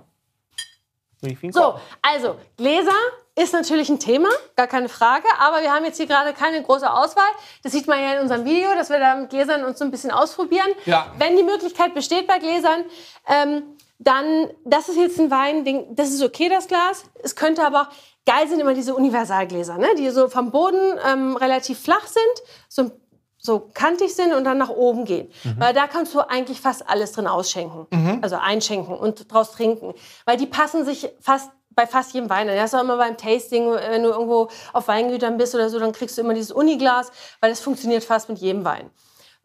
[1.51, 2.91] So, also Gläser
[3.35, 5.27] ist natürlich ein Thema, gar keine Frage.
[5.39, 7.27] Aber wir haben jetzt hier gerade keine große Auswahl.
[7.63, 9.91] Das sieht man ja in unserem Video, dass wir da mit Gläsern uns so ein
[9.91, 10.67] bisschen ausprobieren.
[10.85, 11.11] Ja.
[11.17, 12.85] Wenn die Möglichkeit besteht bei Gläsern,
[13.27, 13.63] ähm,
[13.99, 17.03] dann, das ist jetzt ein Wein, den, das ist okay, das Glas.
[17.23, 17.87] Es könnte aber auch,
[18.25, 19.87] geil sind immer diese Universalgläser, ne?
[19.97, 22.91] die so vom Boden ähm, relativ flach sind, so,
[23.37, 25.31] so kantig sind und dann nach oben gehen.
[25.59, 27.87] Weil da kannst du eigentlich fast alles drin ausschenken.
[28.23, 29.93] Also einschenken und draus trinken.
[30.25, 32.47] Weil die passen sich fast bei fast jedem Wein.
[32.47, 35.91] Das ist auch immer beim Tasting, wenn du irgendwo auf Weingütern bist oder so, dann
[35.91, 37.11] kriegst du immer dieses Uniglas,
[37.41, 38.89] weil das funktioniert fast mit jedem Wein.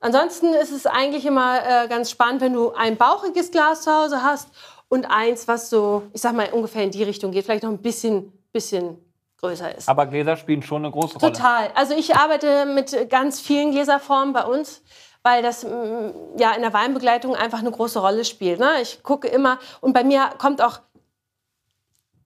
[0.01, 4.23] Ansonsten ist es eigentlich immer äh, ganz spannend, wenn du ein bauchiges Glas zu Hause
[4.23, 4.49] hast
[4.89, 7.83] und eins, was so, ich sag mal, ungefähr in die Richtung geht, vielleicht noch ein
[7.83, 8.99] bisschen, bisschen
[9.41, 9.89] größer ist.
[9.89, 11.33] Aber Gläser spielen schon eine große Rolle.
[11.33, 11.71] Total.
[11.75, 14.83] Also ich arbeite mit ganz vielen Gläserformen bei uns,
[15.23, 18.59] weil das mm, ja in der Weinbegleitung einfach eine große Rolle spielt.
[18.59, 18.81] Ne?
[18.81, 20.81] Ich gucke immer und bei mir kommt auch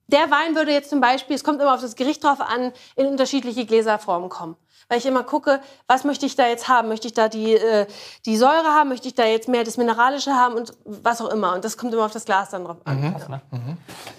[0.07, 3.07] der Wein würde jetzt zum Beispiel, es kommt immer auf das Gericht drauf an, in
[3.07, 4.55] unterschiedliche Gläserformen kommen.
[4.87, 6.89] Weil ich immer gucke, was möchte ich da jetzt haben?
[6.89, 7.87] Möchte ich da die, äh,
[8.27, 8.89] die Säure haben?
[8.89, 10.53] Möchte ich da jetzt mehr das Mineralische haben?
[10.53, 11.53] Und was auch immer.
[11.55, 13.01] Und das kommt immer auf das Glas dann drauf an.
[13.01, 13.27] Ja, das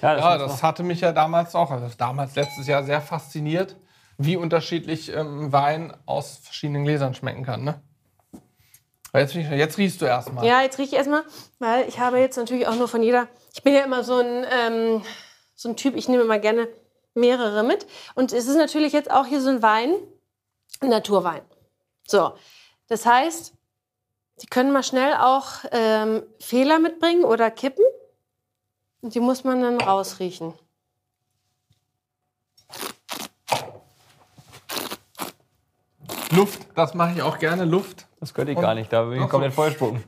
[0.03, 3.77] ja, ist das noch- hatte mich ja damals auch, also damals letztes Jahr sehr fasziniert,
[4.19, 7.63] wie unterschiedlich ähm, Wein aus verschiedenen Gläsern schmecken kann.
[7.63, 7.81] Ne?
[9.13, 10.45] Aber Jetzt, jetzt riechst du erstmal.
[10.45, 11.23] Ja, jetzt rieche ich erstmal,
[11.61, 13.29] weil ich habe jetzt natürlich auch nur von jeder.
[13.55, 15.03] Ich bin ja immer so ein, ähm,
[15.57, 16.69] so ein Typ, ich nehme immer gerne
[17.15, 17.87] mehrere mit.
[18.15, 19.97] Und es ist natürlich jetzt auch hier so ein Wein,
[20.81, 21.43] ein Naturwein.
[22.07, 22.35] So,
[22.87, 23.55] das heißt,
[24.43, 27.85] die können mal schnell auch ähm, Fehler mitbringen oder kippen.
[29.01, 30.53] Und die muss man dann rausriechen.
[36.33, 38.07] Luft, das mache ich auch gerne, Luft.
[38.21, 40.05] Das könnte ich gar nicht, da bin ich komplett vollspucken.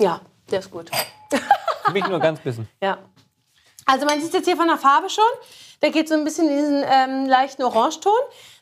[0.00, 0.90] Ja, der ist gut.
[1.84, 2.68] Für mich nur ganz bisschen.
[2.82, 2.98] Ja.
[3.86, 5.24] Also man sieht jetzt hier von der Farbe schon,
[5.82, 8.12] der geht so ein bisschen in diesen ähm, leichten Orangeton.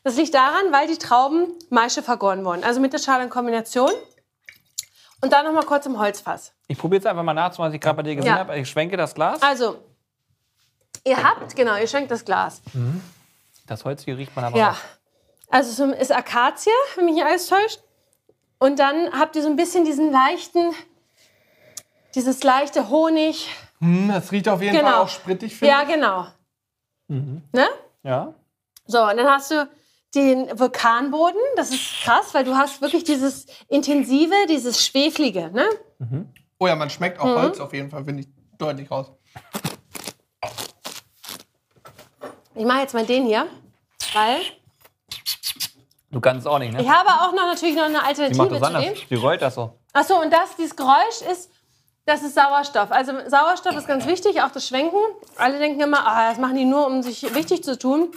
[0.03, 2.63] Das liegt daran, weil die Trauben Maische vergoren wurden.
[2.63, 3.91] Also mit der Schale in Kombination.
[5.21, 6.51] Und dann noch mal kurz im Holzfass.
[6.67, 8.39] Ich probiere jetzt einfach mal nachzumachen, was ich gerade bei dir gesehen Ja.
[8.39, 8.57] habe.
[8.57, 9.39] Ich schwenke das Glas.
[9.43, 9.77] Also,
[11.03, 12.61] ihr habt, genau, ihr schenkt das Glas.
[13.67, 14.71] Das Holz hier riecht man aber Ja.
[14.71, 14.77] auch.
[15.53, 17.81] Also es ist Akazie, wenn mich nicht alles täuscht.
[18.57, 20.73] Und dann habt ihr so ein bisschen diesen leichten,
[22.15, 23.47] dieses leichte Honig.
[23.79, 25.01] Hm, das riecht auf jeden Fall Genau.
[25.03, 26.27] auch sprittig, finde Ja, genau.
[27.07, 27.67] Ne?
[28.03, 28.33] Ja.
[28.85, 29.69] So, und dann hast du
[30.15, 31.39] den Vulkanboden.
[31.55, 35.49] Das ist krass, weil du hast wirklich dieses intensive, dieses schweflige.
[35.51, 35.65] Ne?
[35.99, 36.25] ich.
[36.59, 37.29] Oh ja, man schmeckt Mhm.
[37.29, 39.11] auch Holz auf jeden Fall, finde ich deutlich raus.
[42.55, 43.47] Ich mache jetzt mal den hier,
[44.13, 44.41] weil
[46.11, 46.81] Du kannst es auch nicht, ne?
[46.81, 48.83] ich habe auch noch natürlich noch eine Die macht Alternative das zu anders.
[48.83, 49.07] dem.
[49.09, 49.79] Die rollt das so.
[49.93, 51.49] Achso, und das, dieses Geräusch ist,
[52.05, 52.91] das ist Sauerstoff.
[52.91, 54.97] Also Sauerstoff ist ganz wichtig, auch das Schwenken.
[55.37, 58.11] Alle denken immer, ah, das machen die nur, um sich wichtig zu tun.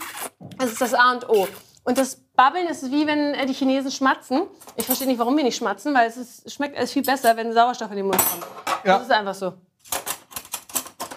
[0.57, 1.47] Das ist das A und O.
[1.83, 4.43] Und das Babbeln ist wie wenn äh, die Chinesen schmatzen.
[4.75, 7.53] Ich verstehe nicht, warum wir nicht schmatzen, weil es ist, schmeckt alles viel besser, wenn
[7.53, 8.45] Sauerstoff in den Mund kommt.
[8.83, 8.97] Ja.
[8.97, 9.53] Das ist einfach so.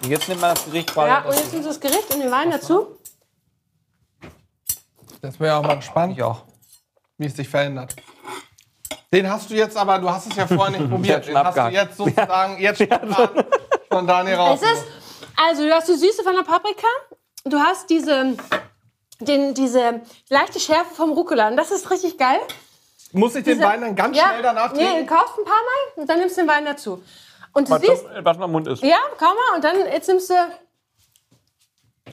[0.02, 1.08] Und jetzt nimmt man das Gericht quasi.
[1.08, 2.98] Ja, und jetzt nimmst du das Gericht und den Wein dazu.
[5.20, 6.44] Das wäre auch mal gespannt, ich auch.
[7.16, 7.96] wie es sich verändert.
[9.12, 11.26] Den hast du jetzt aber, du hast es ja vorher nicht probiert.
[11.26, 13.44] Den hast du jetzt sozusagen jetzt spontan,
[13.86, 14.60] spontan hier raus.
[14.62, 14.84] Es ist,
[15.36, 16.86] also du hast die Süße von der Paprika,
[17.44, 18.36] du hast diese,
[19.20, 21.48] den, diese leichte Schärfe vom Rucola.
[21.48, 22.38] Und das ist richtig geil.
[23.12, 25.06] Muss ich den Diese- Wein dann ganz ja, schnell danach Nee, trinken?
[25.06, 27.02] du kaufst ein paar Mal und dann nimmst du den Wein dazu.
[27.54, 28.82] Und du Was siehst, was noch im Mund ist.
[28.82, 30.34] ja, kaum mal, und dann jetzt nimmst du.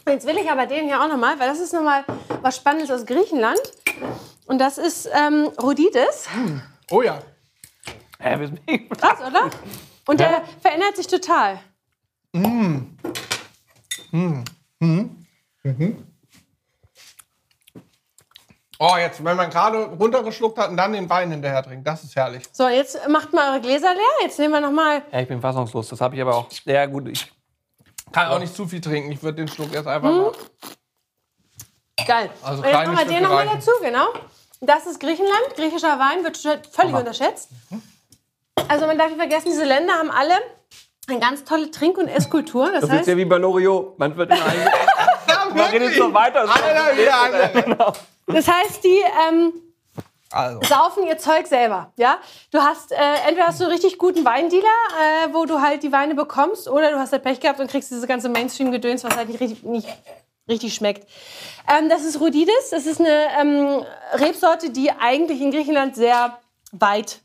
[0.08, 2.06] Jetzt will ich aber den hier auch nochmal, weil das ist nochmal
[2.42, 3.60] was Spannendes aus Griechenland.
[4.46, 6.28] Und das ist ähm, Rhoditis.
[6.92, 7.20] Oh ja.
[8.20, 9.50] Hä, wir sind- Krass, oder?
[10.08, 11.60] Und der verändert sich total.
[18.78, 22.16] Oh, jetzt, wenn man gerade runtergeschluckt hat und dann den Wein hinterher trinkt, das ist
[22.16, 22.44] herrlich.
[22.52, 24.04] So, jetzt macht mal eure Gläser leer.
[24.22, 25.02] Jetzt nehmen wir nochmal.
[25.14, 25.88] Ja, ich bin fassungslos.
[25.88, 27.08] Das habe ich aber auch sehr gut.
[27.08, 27.32] Ich,
[28.12, 29.12] Kann auch nicht zu viel trinken.
[29.14, 30.18] Ich würde den Schluck jetzt einfach Hm?
[30.18, 30.32] mal.
[32.06, 32.30] Geil.
[32.44, 33.60] Also und jetzt kleine machen wir den Stücke nochmal reichen.
[33.60, 34.08] dazu, genau.
[34.62, 35.56] Das ist Griechenland.
[35.56, 36.38] Griechischer Wein wird
[36.72, 37.50] völlig unterschätzt.
[38.68, 40.34] Also man darf nicht vergessen, diese Länder haben alle
[41.08, 42.72] eine ganz tolle Trink- und Esskultur.
[42.72, 44.00] Das, das ist heißt, ja wie bei Loriot.
[44.00, 44.70] Man wird immer einge
[45.56, 46.42] Man redet so weiter.
[46.42, 47.94] Einer wieder andere.
[48.28, 49.54] das heißt, die ähm,
[50.32, 50.62] Also.
[50.64, 51.92] saufen ihr Zeug selber.
[51.98, 52.18] Ja?
[52.52, 52.96] Du hast, äh,
[53.28, 56.92] entweder hast du einen richtig guten Weindealer, äh, wo du halt die Weine bekommst, oder
[56.92, 59.88] du hast halt Pech gehabt und kriegst diese ganze Mainstream-Gedöns, was halt nicht richtig, nicht
[60.48, 61.08] richtig schmeckt.
[61.68, 62.70] Ähm, das ist Rhoditis.
[62.72, 66.40] Das ist eine ähm, Rebsorte, die eigentlich in Griechenland sehr
[66.72, 67.22] weit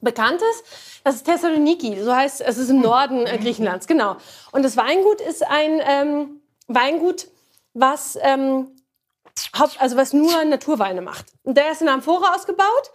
[0.00, 0.64] bekannt ist.
[1.04, 4.16] Das ist Thessaloniki, so heißt es ist im Norden äh, Griechenlands, genau.
[4.52, 7.28] Und das Weingut ist ein ähm, Weingut,
[7.74, 8.68] was ähm,
[9.78, 11.26] also was nur Naturweine macht.
[11.42, 12.90] Und der ist in Amphora ausgebaut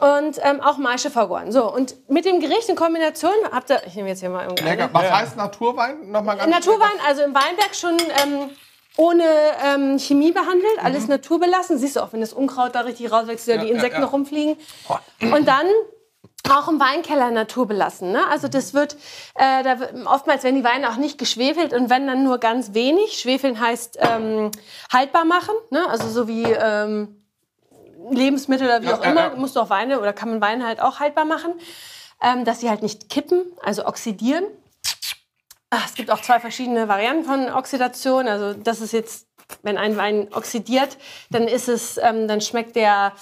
[0.00, 1.52] und ähm, auch Maische vergoren.
[1.52, 4.70] So, und mit dem Gericht in Kombination habt ihr, ich nehme jetzt hier mal irgendeine.
[4.70, 4.90] Lecker.
[4.92, 6.10] Was heißt Naturwein?
[6.10, 8.50] Nochmal ganz Naturwein, also im Weinberg schon ähm,
[8.98, 9.24] ohne
[9.64, 11.78] ähm, Chemie behandelt, alles naturbelassen.
[11.78, 14.04] Siehst du auch, wenn das Unkraut da richtig rauswächst Ja, die ja, Insekten ja.
[14.04, 14.56] noch rumfliegen.
[15.20, 15.66] Und dann
[16.50, 18.10] auch im Weinkeller naturbelassen.
[18.10, 18.26] Ne?
[18.28, 18.96] Also das wird,
[19.36, 23.20] äh, da, oftmals werden die Weine auch nicht geschwefelt und wenn dann nur ganz wenig.
[23.20, 24.50] Schwefeln heißt ähm,
[24.92, 25.88] haltbar machen, ne?
[25.88, 27.22] also so wie ähm,
[28.10, 29.36] Lebensmittel oder wie Ja, auch ja, immer, ja.
[29.36, 31.52] musst du auch Weine oder kann man Weine halt auch haltbar machen,
[32.20, 34.44] ähm, dass sie halt nicht kippen, also oxidieren.
[35.70, 38.26] Ah, es gibt auch zwei verschiedene Varianten von Oxidation.
[38.26, 39.26] Also das ist jetzt,
[39.62, 40.96] wenn ein Wein oxidiert,
[41.30, 43.12] dann ist es, ähm, dann schmeckt der,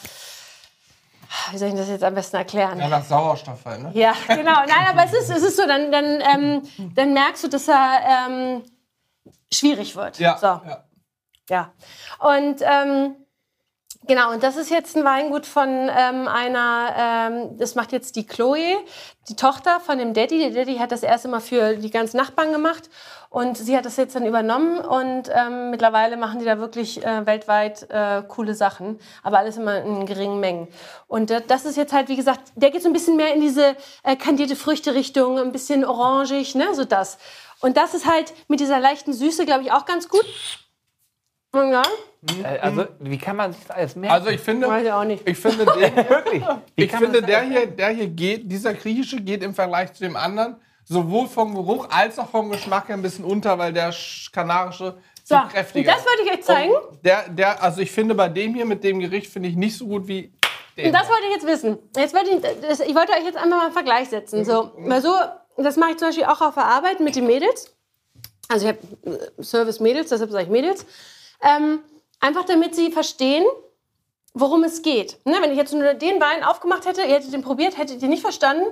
[1.50, 2.78] wie soll ich das jetzt am besten erklären?
[2.78, 3.90] Ja, nach Sauerstoff halt, ne?
[3.94, 4.60] Ja, genau.
[4.66, 6.62] Nein, aber es ist, es ist so, dann, dann, ähm,
[6.94, 8.62] dann merkst du, dass er ähm,
[9.52, 10.18] schwierig wird.
[10.18, 10.38] Ja.
[10.38, 10.46] So.
[10.46, 10.84] ja.
[11.48, 11.72] Ja.
[12.18, 13.16] Und ähm,
[14.06, 18.26] genau, und das ist jetzt ein Weingut von ähm, einer, ähm, das macht jetzt die
[18.26, 18.76] Chloe,
[19.28, 20.38] die Tochter von dem Daddy.
[20.38, 22.88] Der Daddy hat das erst immer für die ganzen Nachbarn gemacht
[23.30, 27.26] und sie hat das jetzt dann übernommen und ähm, mittlerweile machen die da wirklich äh,
[27.26, 30.68] weltweit äh, coole Sachen, aber alles immer in geringen Mengen.
[31.06, 33.40] Und äh, das ist jetzt halt, wie gesagt, der geht so ein bisschen mehr in
[33.40, 37.18] diese äh, kandierte Früchte-Richtung, ein bisschen orangig, ne, so das.
[37.60, 40.24] Und das ist halt mit dieser leichten Süße, glaube ich, auch ganz gut.
[41.54, 41.82] Ja,
[42.42, 44.14] Äh, Also, wie kann man sich das alles merken?
[44.14, 45.28] Also ich finde, weiß ich auch nicht.
[45.28, 46.42] ich finde, den, wirklich.
[46.74, 49.42] Wie ich kann man finde das der alles hier, der hier geht, dieser griechische geht
[49.42, 53.24] im Vergleich zu dem anderen sowohl vom Geruch als auch vom Geschmack her ein bisschen
[53.24, 55.90] unter, weil der sch- kanarische So, Viel kräftiger.
[55.92, 56.72] und das wollte ich euch zeigen.
[56.72, 59.76] Und Der, der, also ich finde bei dem hier mit dem Gericht finde ich nicht
[59.76, 60.32] so gut wie
[60.76, 60.86] den.
[60.86, 61.78] Und das wollte ich jetzt wissen.
[61.96, 64.44] Jetzt wollte ich, das, ich wollte euch jetzt einfach mal einen Vergleich setzen.
[64.44, 65.12] So, weil so,
[65.56, 67.74] das mache ich zum Beispiel auch auf der Arbeit mit den Mädels.
[68.48, 70.86] Also ich habe äh, Service-Mädels, deshalb sage ich Mädels.
[71.42, 71.80] Ähm,
[72.20, 73.44] einfach damit sie verstehen,
[74.34, 75.18] worum es geht.
[75.24, 78.08] Ne, wenn ich jetzt nur den Wein aufgemacht hätte, ihr hättet den probiert, hättet ihr
[78.08, 78.64] nicht verstanden,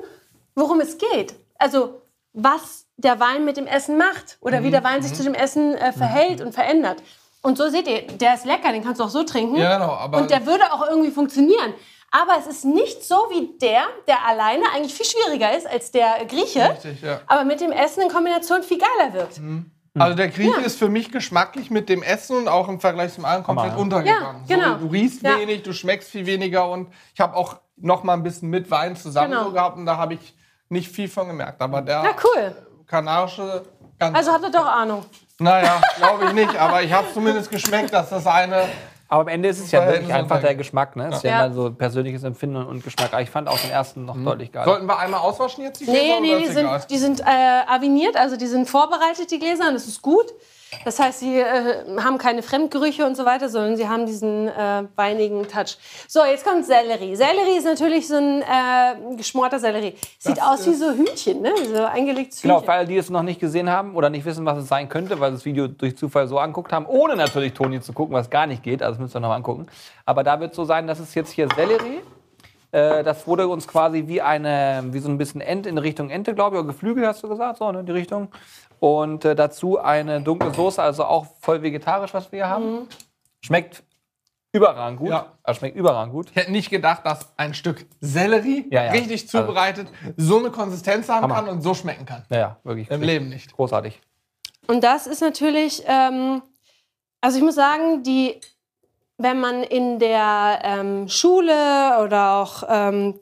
[0.55, 1.35] worum es geht.
[1.59, 2.00] Also
[2.33, 5.74] was der Wein mit dem Essen macht oder wie der Wein sich zu dem Essen
[5.74, 7.03] äh, verhält und verändert.
[7.42, 9.57] Und so seht ihr, der ist lecker, den kannst du auch so trinken.
[9.57, 11.74] Ja, genau, aber- und der würde auch irgendwie funktionieren.
[12.11, 16.24] Aber es ist nicht so wie der, der alleine eigentlich viel schwieriger ist als der
[16.27, 16.70] Grieche.
[16.70, 17.20] Richtig, ja.
[17.27, 19.40] Aber mit dem Essen in Kombination viel geiler wirkt.
[19.97, 20.67] Also der Grieche Ja.
[20.67, 24.43] ist für mich geschmacklich mit dem Essen und auch im Vergleich zum anderen komplett untergegangen.
[24.49, 24.73] Ja, genau.
[24.79, 25.39] So, du riechst Ja.
[25.39, 28.97] wenig, du schmeckst viel weniger und ich habe auch noch mal ein bisschen mit Wein
[28.97, 29.45] zusammen Genau.
[29.45, 30.35] so gehabt und da habe ich
[30.69, 31.61] nicht viel von gemerkt.
[31.63, 32.57] Aber der Ja, cool.
[32.89, 33.63] kanarische
[33.99, 34.17] ganz.
[34.19, 35.05] Also habt ihr doch Ahnung.
[35.39, 38.65] naja, glaube ich nicht, aber ich habe zumindest geschmeckt, dass das eine.
[39.09, 40.97] Aber am Ende ist es ja wirklich einfach der Geschmack.
[40.97, 41.09] Ne?
[41.09, 41.31] Es ist ja.
[41.31, 41.45] Ja.
[41.47, 43.12] immer so persönliches Empfinden und Geschmack.
[43.12, 44.64] Aber ich fand auch den ersten noch deutlich geiler.
[44.64, 46.81] Sollten wir einmal auswaschen jetzt die Nee, Gläser, nee, oder die ist egal?
[46.81, 47.25] sind, die sind äh,
[47.67, 50.27] aviniert, also die sind vorbereitet, die Gläser, und das ist gut.
[50.85, 54.85] Das heißt, sie äh, haben keine Fremdgerüche und so weiter, sondern sie haben diesen äh,
[54.97, 55.77] weinigen Touch.
[56.09, 57.15] So, jetzt kommt Sellerie.
[57.17, 59.95] Sellerie ist natürlich so ein äh, geschmorter Sellerie.
[60.19, 61.53] Sieht Das aus wie so Hühnchen, ne?
[61.73, 62.67] So eingelegtes Genau, Hühnchen.
[62.67, 65.21] für alle, die es noch nicht gesehen haben oder nicht wissen, was es sein könnte,
[65.21, 68.31] weil sie das Video durch Zufall so anguckt haben, ohne natürlich Toni zu gucken, was
[68.31, 68.83] gar nicht geht.
[68.83, 69.67] Also das müsst ihr noch mal angucken.
[70.07, 72.01] Aber da wird so sein, dass es jetzt hier Sellerie.
[72.75, 76.35] Äh, das wurde uns quasi wie eine, wie so ein bisschen Ente in Richtung Ente,
[76.35, 78.33] glaube ich, oder Geflügel hast du gesagt, so ne, in die Richtung.
[78.81, 82.89] Und äh, dazu eine dunkle Soße, also auch voll vegetarisch, was wir hier haben.
[83.43, 83.85] Schmeckt
[84.51, 85.11] überragend gut.
[85.11, 85.35] Ja.
[85.45, 86.31] Also schmeckt überragend gut.
[86.31, 88.91] Ich hätte nicht gedacht, dass ein Stück Sellerie Ja, ja.
[88.91, 91.35] richtig zubereitet so eine Konsistenz haben Hammer.
[91.37, 92.25] kann und so schmecken kann.
[92.29, 92.91] Ja, ja, wirklich.
[92.91, 93.55] Im Leben nicht.
[93.55, 94.01] Großartig.
[94.67, 96.43] Und das ist natürlich, ähm,
[97.21, 98.41] also ich muss sagen, die,
[99.16, 103.18] wenn man in der ähm, Schule oder auch, ähm,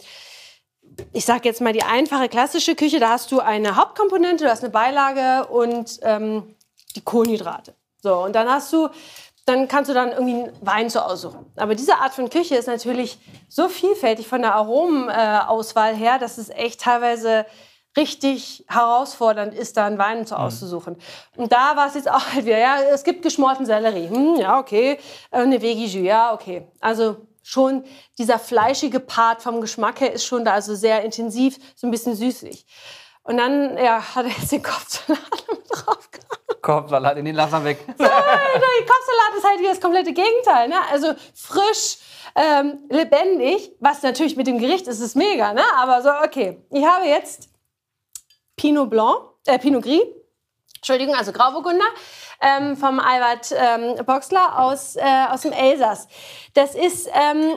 [1.13, 4.63] ich sage jetzt mal die einfache klassische Küche, da hast du eine Hauptkomponente, du hast
[4.63, 6.55] eine Beilage und ähm,
[6.97, 7.75] die Kohlenhydrate.
[8.03, 8.89] So, und dann hast du,
[9.45, 11.47] dann kannst du dann irgendwie einen Wein zu aussuchen.
[11.57, 16.39] Aber diese Art von Küche ist natürlich so vielfältig von der Aromenauswahl Auswahl her, dass
[16.39, 17.47] es echt teilweise
[17.97, 20.97] richtig herausfordernd ist, da einen Wein zu auszusuchen.
[21.37, 24.09] Und da war es jetzt auch halt wieder, ja, es gibt geschmorten Sellerie.
[24.09, 24.99] Hm, ja, okay.
[25.31, 26.67] Äh, Eine Veggie ja, okay.
[26.81, 27.85] Also schon
[28.19, 32.15] dieser fleischige Part vom Geschmack her ist schon da, also sehr intensiv, so ein bisschen
[32.15, 32.65] süßlich.
[33.25, 35.19] Und dann, ja, hat er jetzt den Kopfsalat
[35.51, 36.63] mit drauf gehabt.
[36.63, 37.79] Kopfsalat in den Laser weg.
[37.87, 40.69] Der Kopfsalat ist halt wieder das komplette Gegenteil.
[40.69, 40.77] Ne?
[40.91, 41.99] Also frisch,
[42.35, 45.53] ähm, lebendig, was natürlich mit dem Gericht ist, ist mega.
[45.53, 45.63] Ne?
[45.77, 46.63] Aber so, okay.
[46.71, 47.49] Ich habe jetzt
[48.57, 50.03] Pinot Blanc, äh, Pinot Gris,
[50.77, 51.85] Entschuldigung, also Grauburgunder,
[52.41, 56.09] ähm, vom Albert ähm, Boxler aus, äh, aus dem Elsass.
[56.55, 57.57] Das ist ähm,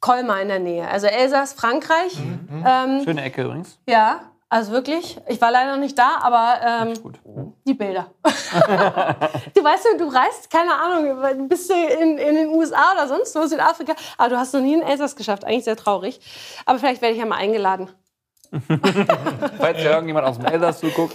[0.00, 2.16] Colmar in der Nähe, also Elsass, Frankreich.
[2.64, 3.78] Ähm, Schöne Ecke übrigens.
[3.86, 5.16] ja, also wirklich.
[5.28, 7.20] Ich war leider noch nicht da, aber ähm, Gut.
[7.64, 8.10] die Bilder.
[8.24, 13.46] du weißt, du reist, keine Ahnung, bist du in, in den USA oder sonst wo,
[13.46, 15.44] Südafrika, aber du hast noch nie einen Elsass geschafft.
[15.44, 16.20] Eigentlich sehr traurig.
[16.66, 17.90] Aber vielleicht werde ich ja mal eingeladen.
[19.58, 21.14] Falls ja irgendjemand aus dem Elsass zuguckt,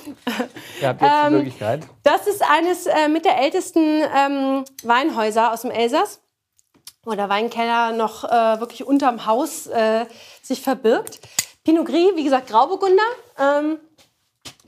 [0.82, 1.82] ihr habt jetzt die Ähm, Möglichkeit.
[2.04, 6.22] Das ist eines äh, mit der ältesten ähm, Weinhäuser aus dem Elsass,
[7.04, 10.06] wo der Weinkeller noch äh, wirklich unterm Haus äh,
[10.42, 11.20] sich verbirgt.
[11.66, 13.04] Pinot Gris, wie gesagt, Grauburgunder.
[13.40, 13.80] Ähm,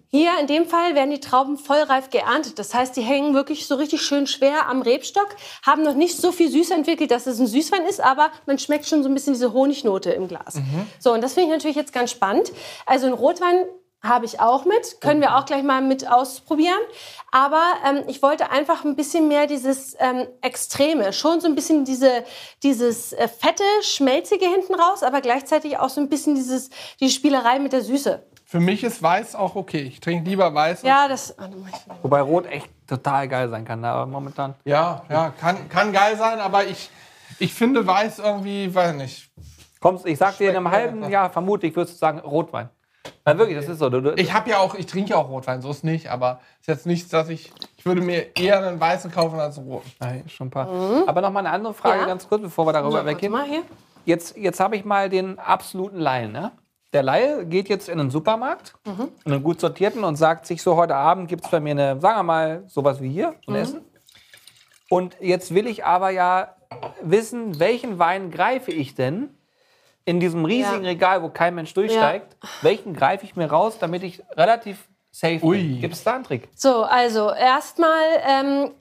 [0.10, 2.60] hier in dem Fall werden die Trauben vollreif geerntet.
[2.60, 6.32] Das heißt, die hängen wirklich so richtig schön schwer am Rebstock, haben noch nicht so
[6.32, 9.34] viel Süße entwickelt, dass es ein Süßwein ist, aber man schmeckt schon so ein bisschen
[9.34, 10.56] diese Honignote im Glas.
[11.00, 12.52] So, und das finde ich natürlich jetzt ganz spannend.
[12.86, 13.66] Also ein Rotwein
[14.04, 16.80] habe ich auch mit, können wir auch gleich mal mit ausprobieren.
[17.32, 21.84] Aber ähm, ich wollte einfach ein bisschen mehr dieses ähm, Extreme, schon so ein bisschen
[21.84, 22.24] diese,
[22.64, 27.60] dieses äh, fette, schmelzige hinten raus, aber gleichzeitig auch so ein bisschen dieses, die Spielerei
[27.60, 28.24] mit der Süße.
[28.46, 29.82] Für mich ist Weiß auch okay.
[29.82, 30.84] Ich trinke lieber Weiß.
[30.84, 31.36] Ja, das.
[32.02, 34.56] Wobei Rot echt total geil sein kann, aber momentan.
[34.64, 36.90] Ja, ja, kann, kann geil sein, aber ich,
[37.40, 39.30] ich finde Weiß irgendwie, weiß nicht.
[39.82, 41.10] Kommst, ich sag dir in einem halben.
[41.10, 42.70] Jahr vermutlich würdest du sagen Rotwein.
[43.24, 43.90] Weil wirklich, das ist so.
[43.90, 46.40] Du, du, Ich habe ja auch, ich trinke ja auch Rotwein, so ist nicht, aber
[46.62, 49.92] ist jetzt nichts, dass ich, ich würde mir eher einen Weißen kaufen als einen Roten.
[50.00, 50.68] Nein, schon ein paar.
[51.08, 52.06] Aber noch mal eine andere Frage Ja.
[52.06, 53.32] ganz kurz, bevor wir darüber So, weggehen.
[53.32, 53.64] mal hier.
[54.06, 56.32] Jetzt, jetzt habe ich mal den absoluten Laien.
[56.32, 56.52] Ne?
[56.94, 58.74] Der Laie geht jetzt in einen Supermarkt,
[59.26, 62.00] in einen gut sortierten und sagt sich so, heute Abend gibt es bei mir eine,
[62.00, 63.82] sagen wir mal, sowas wie hier, ein Essen.
[64.90, 66.56] Und jetzt will ich aber ja
[67.02, 69.30] wissen, welchen Wein greife ich denn
[70.08, 70.90] in diesem riesigen Ja.
[70.92, 75.58] Regal, wo kein Mensch durchsteigt, welchen greife ich mir raus, damit ich relativ safe Ui.
[75.58, 75.82] bin.
[75.82, 76.48] Gibt es da einen Trick?
[76.56, 78.72] So, also erstmal ähm,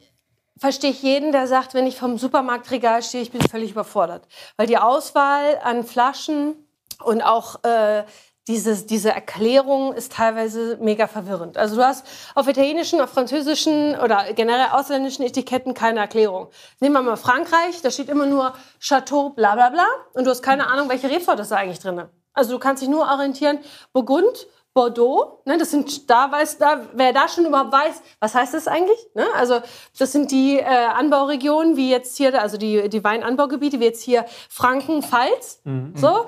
[0.57, 4.29] verstehe ich jeden, der sagt, wenn ich vom Supermarktregal stehe, ich bin völlig überfordert.
[4.57, 6.55] Weil die Auswahl an Flaschen
[7.03, 8.05] und auch äh,
[8.49, 11.57] dieses, diese Erklärung ist teilweise mega verwirrend.
[11.59, 16.49] Also du hast auf italienischen, auf französischen oder generell ausländischen Etiketten keine Erklärung.
[16.81, 20.43] Nehmen wir mal Frankreich, da steht immer nur Chateau bla bla bla und du hast
[20.43, 22.05] keine Ahnung, welche Rebsorte ist da eigentlich drin.
[22.35, 23.59] Also du kannst dich nur orientieren,
[23.93, 28.53] Burgund, Bordeaux, ne, das sind da weiß da wer da schon überhaupt weiß, was heißt
[28.53, 28.99] das eigentlich?
[29.15, 29.25] Ne?
[29.35, 29.61] Also
[29.99, 34.27] das sind die äh, Anbauregionen, wie jetzt hier, also die die Weinanbaugebiete, wie jetzt hier
[34.51, 35.63] Franken, Pfalz,
[35.95, 36.27] so.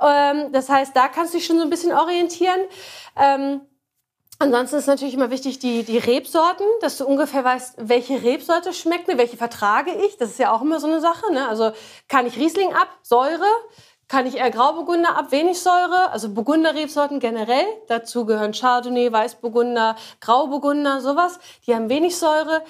[0.00, 2.60] Ähm, das heißt, da kannst du dich schon so ein bisschen orientieren.
[3.16, 3.62] Ähm,
[4.40, 9.08] Ansonsten ist natürlich immer wichtig die, die Rebsorten, dass du ungefähr weißt, welche Rebsorte schmeckt
[9.08, 10.16] mir, welche vertrage ich.
[10.16, 11.32] Das ist ja auch immer so eine Sache.
[11.32, 11.48] Ne?
[11.48, 11.72] Also
[12.06, 13.48] kann ich Riesling ab, Säure,
[14.08, 17.64] kann ich eher Grauburgunder ab, wenig Säure, also Burgunder-Rebsorten generell.
[17.88, 21.38] Dazu gehören Chardonnay, Weißburgunder, Grauburgunder, sowas.
[21.66, 22.62] Die haben wenig Säure.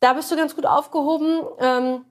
[0.00, 1.42] Da bist du ganz gut aufgehoben.
[1.60, 2.04] Ähm,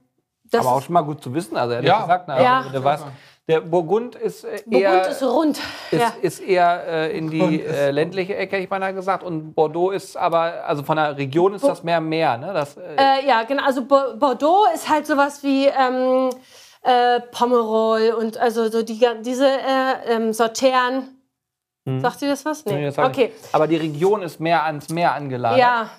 [0.52, 2.02] das Aber auch schon mal gut zu wissen, also ehrlich Ja.
[2.02, 2.28] gesagt.
[2.28, 2.58] Na, Ja.
[2.60, 3.06] also, du weißt,
[3.48, 5.60] der Burgund ist äh, Burgund eher, ist rund.
[5.92, 6.12] ist, ja.
[6.22, 9.24] ist eher äh, in die äh, ländliche Ecke, hätte ich beinahe gesagt.
[9.24, 12.38] Und Bordeaux ist aber, also von der Region ist das mehr Meer.
[12.38, 12.54] Ne?
[12.54, 13.64] Das, äh, Äh, ja, genau.
[13.64, 16.30] Also Bo- Bordeaux ist halt sowas wie ähm,
[16.86, 21.10] äh, Pomerol und also so die, diese äh, ähm, Sortern.
[22.02, 22.66] Sagt ihr das was?
[22.66, 22.86] nee, Nee.
[22.86, 23.28] das ich okay.
[23.28, 23.54] nicht.
[23.54, 25.60] Aber die Region ist mehr ans Meer angelagert.
[25.60, 25.90] Ja.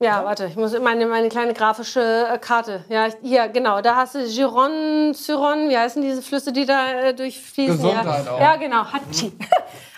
[0.00, 2.84] Ja, warte, ich muss meine, meine kleine grafische äh, Karte.
[2.88, 3.80] Ja, ich- hier, genau.
[3.80, 7.76] Da hast du Gironde, Suron, wie heißen diese Flüsse, die da äh, durchfließen?
[7.76, 8.32] Gesundheit ja.
[8.32, 8.40] auch.
[8.40, 8.84] Ja, genau.
[8.84, 9.32] Hatschi.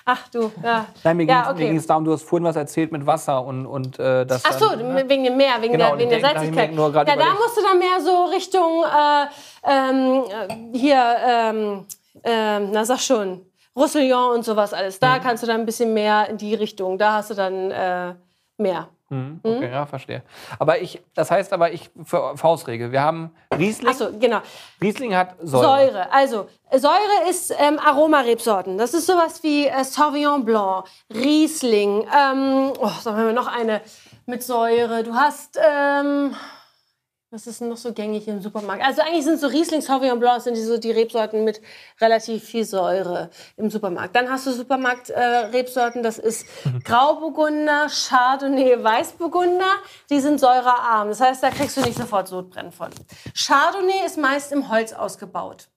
[0.08, 0.86] Ach du, ja.
[1.02, 1.82] Nein, mir ging ja, es okay.
[1.88, 4.44] darum, du hast vorhin was erzählt mit Wasser und, und äh, das.
[4.46, 5.08] Ach so, dann, ne?
[5.08, 6.72] wegen dem Meer, wegen Genau, der, wegen der denk- Salzigkeit.
[6.72, 9.26] Ja, da musst du dann mehr so Richtung, äh,
[9.68, 10.24] ähm,
[10.72, 11.84] äh, hier, ähm,
[12.22, 14.94] ähm, na sag schon, Roussillon und sowas alles.
[14.94, 15.06] Mhm.
[15.06, 16.98] Da kannst du dann ein bisschen mehr in die Richtung.
[16.98, 18.14] Da hast du dann äh,
[18.58, 18.88] mehr.
[19.08, 20.22] Mhm, Okay, ja, verstehe.
[20.58, 23.88] Aber ich, das heißt aber, ich, für Faustregel, wir haben Riesling.
[23.88, 24.40] Achso, genau.
[24.82, 25.62] Riesling hat Säure.
[25.92, 26.12] Säure.
[26.12, 28.78] Also, Säure ist ähm, Aromarebsorten.
[28.78, 32.02] Das ist sowas wie äh, Sauvignon Blanc, Riesling.
[32.02, 33.80] Ähm, oh, sagen wir noch eine
[34.26, 35.04] mit Säure.
[35.04, 36.34] Du hast, ähm,
[37.36, 38.82] was ist denn noch so gängig im Supermarkt?
[38.82, 41.60] Also eigentlich sind so Riesling, Sauvignon Blanc sind die, so die Rebsorten mit
[42.00, 44.16] relativ viel Säure im Supermarkt.
[44.16, 46.46] Dann hast du Supermarkt-Rebsorten, äh, Rebsorten, das ist
[46.84, 49.70] Grauburgunder, Chardonnay, Weißburgunder.
[50.08, 51.08] Die sind säurearm.
[51.08, 52.88] Das heißt, da kriegst du nicht sofort Sodbrennen von.
[53.34, 55.68] Chardonnay ist meist im Holz ausgebaut.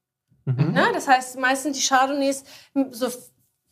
[0.46, 0.88] Ne?
[0.94, 2.46] Das heißt, meist sind die Chardonnays
[2.92, 3.10] so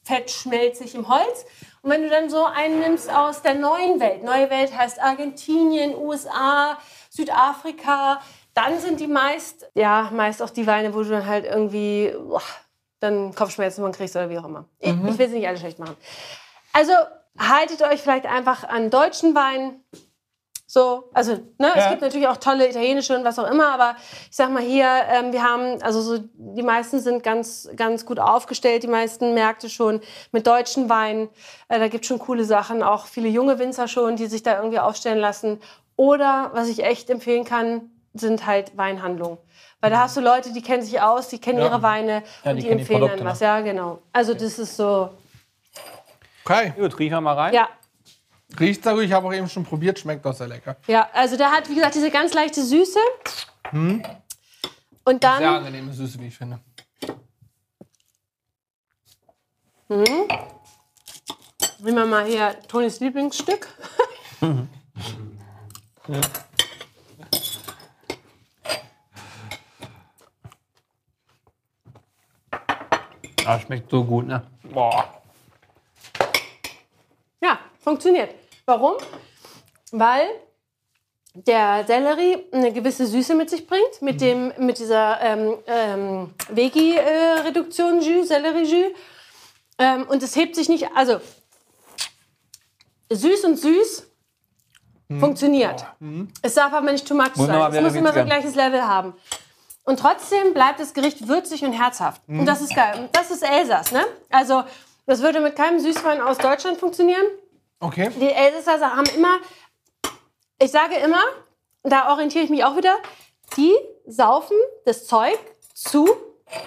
[0.03, 1.45] fettschmelzig im Holz.
[1.87, 5.95] Und wenn du dann so einen nimmst aus der neuen Welt, neue Welt heißt Argentinien,
[5.95, 6.77] USA,
[7.09, 8.19] Südafrika,
[8.53, 12.41] dann sind die meist, ja, meist auch die Weine, wo du dann halt irgendwie boah,
[12.99, 14.65] dann Kopfschmerzen von kriegst oder wie auch immer.
[14.79, 15.95] Ich, ich will sie nicht alle schlecht machen.
[16.73, 16.91] Also
[17.39, 19.79] haltet euch vielleicht einfach an deutschen Wein.
[20.69, 21.89] So, also, ne, es Ja.
[21.91, 23.95] gibt natürlich auch tolle italienische und was auch immer, aber
[24.29, 28.19] ich sag mal hier, ähm, wir haben, also so, die meisten sind ganz, ganz gut
[28.19, 30.01] aufgestellt, die meisten Märkte schon
[30.33, 31.29] mit deutschen Weinen.
[31.69, 34.57] Äh, da gibt es schon coole Sachen, auch viele junge Winzer schon, die sich da
[34.57, 35.61] irgendwie aufstellen lassen.
[35.95, 39.37] Oder, was ich echt empfehlen kann, sind halt Weinhandlungen.
[39.79, 41.65] Weil da hast du Leute, die kennen sich aus, die kennen Ja.
[41.67, 43.39] ihre Weine Ja, und die die, kennen die empfehlen Produkte, dann was.
[43.39, 43.45] ne?
[43.47, 43.99] Ja, genau.
[44.11, 45.11] Also das ist so,
[46.43, 46.73] Okay.
[46.77, 47.53] Gut, riechen wir mal rein.
[47.53, 47.69] ja.
[48.59, 49.03] Riecht sehr gut.
[49.03, 49.99] Ich habe auch eben schon probiert.
[49.99, 50.75] Schmeckt auch sehr lecker.
[50.87, 52.99] Ja, also der hat, wie gesagt, diese ganz leichte Süße.
[53.71, 54.03] Und
[55.05, 56.59] Sehr dann, angenehme Süße, wie ich finde.
[59.89, 60.27] nehmen
[61.79, 63.67] wir mal hier Tonis Lieblingsstück.
[73.45, 74.45] Ah, schmeckt so gut, ne?
[74.63, 75.21] Boah.
[77.41, 78.35] Ja, funktioniert.
[78.67, 78.95] Warum?
[79.91, 80.27] Weil
[81.33, 88.01] der Sellerie eine gewisse Süße mit sich bringt, mit, dem, mit dieser ähm, ähm, Vegi-Reduktion
[88.01, 88.91] Jus, Sellerie-Jus.
[89.79, 91.21] Ähm, und es hebt sich nicht, also
[93.09, 94.05] süß und süß
[95.17, 95.85] funktioniert.
[96.41, 97.85] Es darf aber nicht too much Wunderbar, sein.
[97.85, 98.25] Es muss immer so witziger.
[98.25, 99.13] gleiches Level haben.
[99.85, 102.21] Und trotzdem bleibt das Gericht würzig und herzhaft.
[102.27, 102.99] Und das ist geil.
[102.99, 104.03] Und das ist Elsass, ne?
[104.29, 104.65] Also,
[105.05, 107.23] das würde mit keinem Süßwein aus Deutschland funktionieren.
[107.79, 108.09] Okay.
[108.19, 109.37] Die Elsässer haben immer,
[110.59, 111.21] ich sage immer,
[111.83, 112.95] da orientiere ich mich auch wieder,
[113.55, 113.73] die
[114.05, 115.37] saufen das Zeug
[115.73, 116.07] zu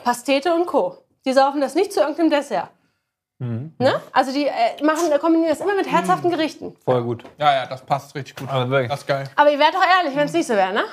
[0.04, 0.98] Pastete und Co.
[1.24, 2.70] Die saufen das nicht zu irgendeinem Dessert.
[3.42, 4.02] Ne?
[4.12, 6.76] Also die äh, machen, kombinieren das immer mit herzhaften Gerichten.
[6.84, 7.24] Voll gut.
[7.38, 8.50] Ja, ja, das passt richtig gut.
[8.50, 8.90] Also wirklich.
[8.90, 9.24] Das ist geil.
[9.34, 10.84] Aber ihr wärt doch ehrlich, wenn es nicht so wäre, ne?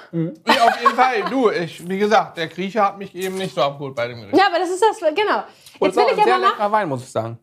[0.45, 1.23] Ich auf jeden Fall.
[1.29, 4.37] Du, ich, wie gesagt, der Grieche hat mich eben nicht so abgeholt bei dem Gericht.
[4.37, 5.43] Ja, aber das ist das, genau.
[5.79, 6.49] Und Jetzt will ich ein sehr aber mal.
[6.49, 7.37] leckerer Wein, muss ich sagen.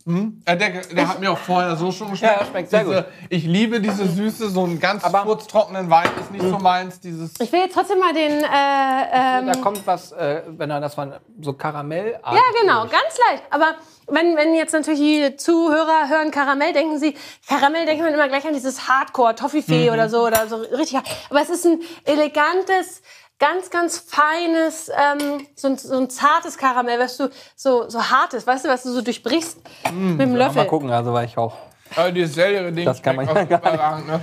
[0.45, 2.41] Äh, der, der hat mir auch vorher so schon geschmeckt.
[2.41, 6.31] Ja, schmeckt sehr diese, Ich liebe diese Süße, so einen ganz Aber- furztrockenen Wein ist
[6.31, 7.01] nicht so meins.
[7.01, 8.43] Dieses Ich will jetzt trotzdem mal den.
[8.43, 8.47] Äh,
[9.13, 12.19] ähm, Da kommt was, äh, wenn er das war so Karamell.
[12.25, 13.43] ja, genau, ganz leicht.
[13.51, 13.75] Aber
[14.07, 17.15] wenn, wenn jetzt natürlich die Zuhörer hören Karamell, denken sie,
[17.49, 20.99] Karamell denkt man immer gleich an dieses Hardcore, Toffifee oder so oder so richtig.
[21.31, 23.03] Aber es ist ein elegantes,
[23.39, 28.47] ganz, ganz feines, ähm, so, ein, so ein zartes Karamell, was du so, so hartes,
[28.47, 29.59] weißt du, was du so durchbrichst
[29.93, 30.57] mit dem Löffel.
[30.63, 31.55] Mal gucken, also war ich auch.
[31.97, 32.85] äh, dieses Sellerie-Ding.
[32.85, 34.05] Das kann man schmeckt ja auch gar nicht.
[34.05, 34.21] überragend, ne?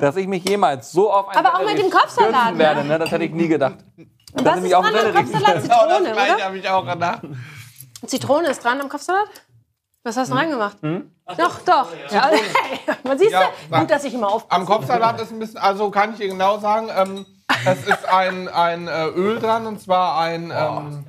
[0.00, 2.58] Dass ich mich jemals so auf ein Aber auch mit dem Kopfsalat, stürzen ne?
[2.58, 2.98] werde, ne?
[2.98, 3.76] Das hätte ich nie gedacht.
[3.96, 5.24] Und was nämlich ist auch dran am Sellerie.
[5.32, 5.62] Kopfsalat?
[5.62, 6.44] Genau das Zitrone, gleiche oder?
[6.44, 7.20] habe ich auch gedacht.
[8.06, 9.28] Zitrone ist dran am Kopfsalat?
[10.08, 10.78] Was hast du reingemacht?
[11.36, 11.88] Doch, doch.
[12.10, 12.30] Ja,
[13.04, 14.58] man sieht Ja, ja, gut, dass ich immer aufpasse.
[14.58, 17.26] Am Kopfsalat ist ein bisschen, also kann ich dir genau sagen, ähm,
[17.66, 21.04] es ist ein, ein äh, Öl dran und zwar ein ähm,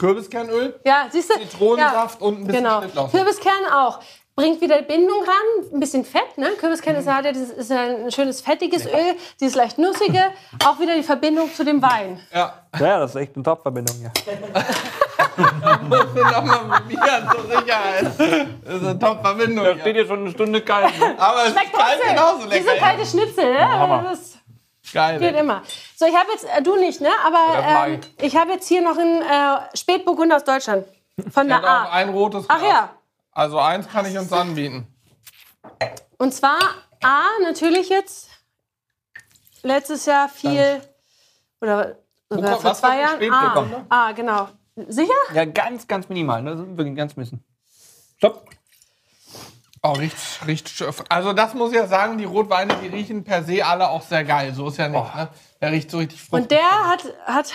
[0.00, 1.34] Kürbiskernöl, Ja, siehst du?
[1.38, 2.80] Zitronensaft und ein bisschen genau.
[2.80, 3.10] Schnittlauch.
[3.12, 4.00] Kürbiskern auch.
[4.38, 6.38] Bringt wieder Bindung ran, ein bisschen Fett.
[6.38, 6.50] Ne?
[6.60, 10.26] Kürbiskern ist, ja, das ist ja ein schönes fettiges Öl, dieses leicht nussige.
[10.64, 12.20] Auch wieder die Verbindung zu dem Wein.
[12.32, 14.10] Ja, Ja, das ist echt eine Top-Verbindung, ja.
[15.82, 18.04] musst du nochmal probieren zur Sicherheit.
[18.04, 19.64] Das ist eine Top-Verbindung.
[19.64, 19.92] Da steht Ja.
[19.92, 20.96] hier schon eine Stunde kalt.
[21.00, 21.14] Ne?
[21.18, 22.14] Aber es Schmeckt ist kalt trotzdem.
[22.16, 22.78] genauso Diese lecker.
[22.86, 24.04] kalte Schnitzel, ne?
[24.08, 24.38] das
[24.92, 25.18] Geil.
[25.18, 25.62] geht immer.
[25.96, 27.10] So, ich habe jetzt, äh, du nicht, ne?
[27.26, 30.86] Aber ähm, ich habe jetzt hier noch einen äh, Spätburgunder aus Deutschland.
[31.32, 31.88] Von Ich der A.
[31.90, 32.68] ein rotes Ach Glas.
[32.70, 32.90] ja.
[33.38, 34.88] Also eins kann ich uns anbieten.
[36.16, 36.58] Und zwar
[37.04, 38.30] A, natürlich jetzt
[39.62, 40.82] letztes Jahr viel,
[41.60, 43.32] oder sogar kommt- vor was zwei Jahren.
[43.32, 44.48] A, gekommen, A, genau.
[44.88, 45.12] Sicher?
[45.34, 46.42] Ja, ganz, ganz minimal.
[46.42, 46.76] Ne?
[46.76, 47.44] Wirklich ganz bisschen.
[48.16, 48.44] Stopp.
[49.84, 50.92] Oh, riecht, riecht schön.
[51.08, 54.24] Also das muss ich ja sagen, die Rotweine, die riechen per se alle auch sehr
[54.24, 54.52] geil.
[54.52, 55.28] So ist ja nicht, ne?
[55.60, 56.42] Der riecht so richtig fruchtig.
[56.42, 57.52] Und der hat, hat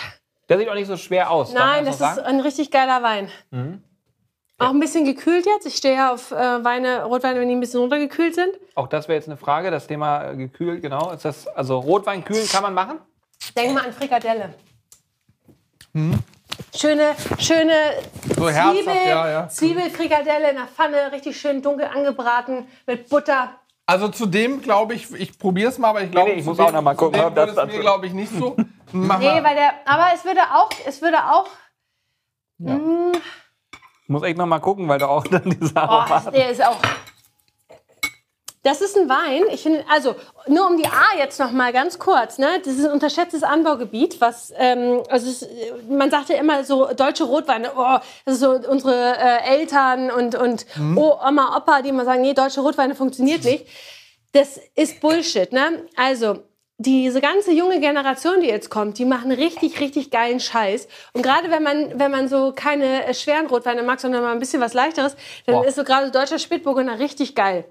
[0.48, 1.52] Der sieht auch nicht so schwer aus.
[1.52, 2.20] nein, so das ist sagen?
[2.26, 3.30] ein richtig geiler Wein.
[4.58, 5.66] Auch ein bisschen gekühlt jetzt.
[5.66, 8.50] Ich stehe ja auf äh, Weine, Rotweine, wenn die ein bisschen runtergekühlt sind.
[8.76, 9.70] Auch das wäre jetzt eine Frage.
[9.70, 11.10] Das Thema äh, gekühlt, genau.
[11.10, 12.98] Ist das, also Rotwein kühlen kann man machen?
[13.56, 14.54] Denk mal an Frikadelle.
[16.76, 17.72] Schöne, schöne
[18.36, 19.48] So herzhaft, Zwiebel, ja, ja.
[19.48, 23.50] Zwiebelfrikadelle in der Pfanne, richtig schön dunkel angebraten mit Butter.
[23.86, 26.50] Also zu dem glaube ich, ich probiere es mal, aber ich glaube, nee, ich zu
[26.50, 28.56] muss auch noch mal gucken, das würde es mir glaube ich nicht so.
[28.92, 29.44] Mach Nee, mal.
[29.44, 31.48] weil der, aber es würde auch, es würde auch,
[32.58, 33.20] Ich
[34.06, 36.32] muss echt noch mal gucken, weil du auch dann diese oh, Aromaten...
[36.32, 36.76] der ist auch.
[38.62, 39.42] Das ist ein Wein.
[39.52, 40.14] Ich finde, also
[40.46, 42.38] nur um die A jetzt noch mal ganz kurz.
[42.38, 45.46] Ne, das ist ein unterschätztes Anbaugebiet, was ähm, also es,
[45.90, 47.72] man sagt ja immer so deutsche Rotweine.
[47.76, 50.64] Oh, das ist so unsere äh, Eltern und und
[50.96, 53.66] oh, Oma, Opa, die immer sagen, nee, deutsche Rotweine funktioniert nicht.
[54.32, 55.52] Das ist Bullshit.
[55.52, 55.86] Ne?
[55.96, 56.38] Also
[56.78, 60.88] diese ganze junge Generation, die jetzt kommt, die machen richtig, richtig geilen Scheiß.
[61.12, 64.60] Und gerade wenn man, wenn man so keine schweren Rotweine mag, sondern mal ein bisschen
[64.60, 65.16] was leichteres,
[65.46, 65.66] dann Boah.
[65.66, 67.64] ist so gerade deutscher Spätburgunder richtig geil.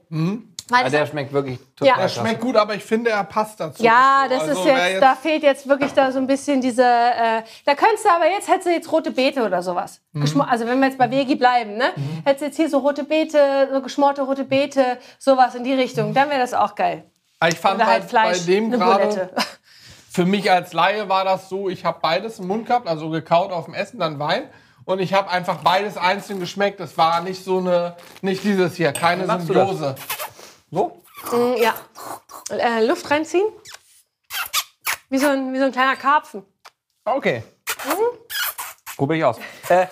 [0.70, 1.66] Weil Also der schmeckt wirklich Ja.
[1.76, 2.20] total Er klasse.
[2.22, 3.84] schmeckt gut, aber ich finde, er passt dazu.
[3.84, 6.84] ja, das Also, ist wer jetzt, da fehlt jetzt wirklich da so ein bisschen diese,
[6.84, 10.00] äh, da könntest du aber jetzt, hättest du jetzt rote Beete oder sowas.
[10.16, 11.92] Geschmo- Also wenn wir jetzt bei Vegi bleiben, ne?
[12.24, 16.14] Hättest du jetzt hier so rote Beete, so geschmorte rote Beete, sowas in die Richtung,
[16.14, 17.04] dann wäre das auch geil.
[17.44, 19.30] Aber ich fand Oder halt bei, Fleisch, bei dem gerade,
[20.10, 23.52] für mich als Laie war das so, ich habe beides im Mund gehabt, also gekaut
[23.52, 24.50] auf dem Essen, dann Wein.
[24.86, 26.80] Und ich habe einfach beides einzeln geschmeckt.
[26.80, 29.26] Es war nicht so eine, nicht dieses hier, keine?
[29.26, 29.96] Symbiose.
[30.72, 31.02] So?
[31.34, 31.74] Mm, Ja.
[32.50, 33.48] Äh, Luft reinziehen.
[35.10, 36.46] Wie so ein, wie so ein kleiner Karpfen.
[37.04, 37.44] Okay.
[38.96, 39.38] Probier ich aus.
[39.68, 39.88] Äh,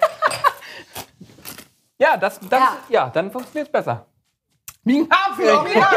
[1.97, 2.78] ja, das, das, Ja.
[2.88, 3.10] ja.
[3.10, 4.06] dann funktioniert es besser.
[4.84, 5.92] Wie ein Karpfen, original.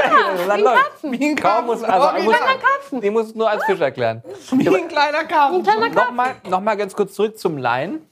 [0.47, 0.65] Wie ein.
[0.65, 1.13] Karpfen.
[1.13, 2.59] Wie ein Karpfen, muss, also, ich muss, original.
[2.59, 3.03] Karpfen.
[3.03, 4.23] ich muss es nur als Fisch erklären.
[4.53, 5.57] Wie ein kleiner Karpfen.
[5.57, 6.17] Ein kleiner Karpfen.
[6.17, 8.07] Nochmal noch mal ganz kurz zurück zum Laien.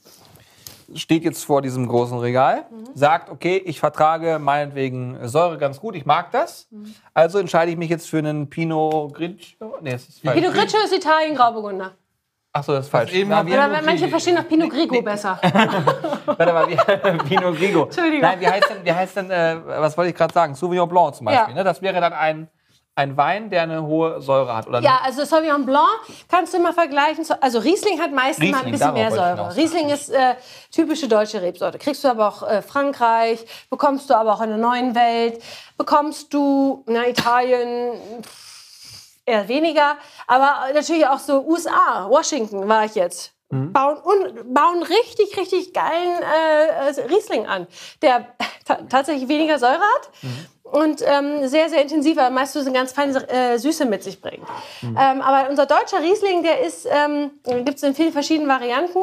[0.95, 6.05] Steht jetzt vor diesem großen Regal, sagt, okay, ich vertrage meinetwegen Säure ganz gut, ich
[6.05, 6.67] mag das.
[7.13, 9.77] Also entscheide ich mich jetzt für einen Pinot Grigio.
[9.81, 10.39] Nee, das ist falsch.
[10.39, 11.35] Pinot Grigio ist Italien,
[12.53, 12.59] Grauburgunder.
[12.59, 13.11] Achso, das ist falsch.
[13.13, 14.09] eben hat- wie, Oder Pinot manche Grigio.
[14.09, 15.39] verstehen auch Pinot Grigio besser.
[16.25, 16.75] warte mal, wie,
[17.29, 17.83] Pinot Grigio.
[17.83, 18.21] Entschuldigung.
[18.21, 20.55] Nein, wie heißt denn, wie heißt denn äh, was wollte ich gerade sagen?
[20.55, 21.49] Sauvignon Blanc zum Beispiel.
[21.49, 21.55] Ja.
[21.55, 21.63] Ne?
[21.63, 22.47] Das wäre dann ein,
[22.95, 24.67] ein Wein, der eine hohe Säure hat.
[24.67, 25.87] Oder Ja, also Sauvignon Blanc
[26.29, 27.23] kannst du immer vergleichen.
[27.25, 29.55] zu- Also Riesling hat meistens mal ein bisschen mehr Säure.
[29.55, 30.35] Riesling ist äh,
[30.71, 31.79] typische deutsche Rebsorte.
[31.79, 35.41] Kriegst du aber auch äh, Frankreich, bekommst du aber auch in der neuen Welt,
[35.75, 38.52] bekommst du na, Italien pff,
[39.25, 39.97] eher weniger,
[40.27, 43.33] aber natürlich auch so USA, Washington war ich jetzt.
[43.49, 47.67] bauen, un, bauen richtig, richtig geilen äh, äh, Riesling an,
[48.01, 48.27] der
[48.65, 50.09] ta tatsächlich weniger Säure hat.
[50.63, 54.19] Und ähm, sehr, sehr intensiv, aber meist so eine ganz feine äh, Süße mit sich
[54.19, 54.47] bringt.
[54.81, 58.97] Ähm, aber unser deutscher Riesling, der ist, ähm, gibt es in vielen verschiedenen Varianten.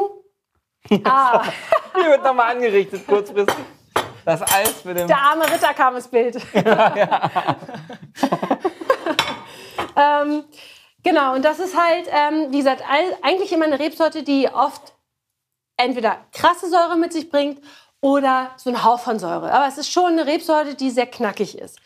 [1.05, 1.43] ah,
[1.95, 3.55] Hier wird nochmal angerichtet, kurzfristig.
[4.25, 5.07] Das Eis mit dem.
[5.07, 6.35] der arme Ritter kam ins Bild.
[10.01, 10.43] ähm,
[11.03, 12.83] genau, und das ist halt, ähm, wie gesagt,
[13.21, 14.93] eigentlich immer eine Rebsorte, die oft
[15.77, 17.59] entweder krasse Säure mit sich bringt
[18.01, 19.51] oder so ein Hauch von Säure.
[19.51, 21.79] Aber es ist schon eine Rebsorte, die sehr knackig ist.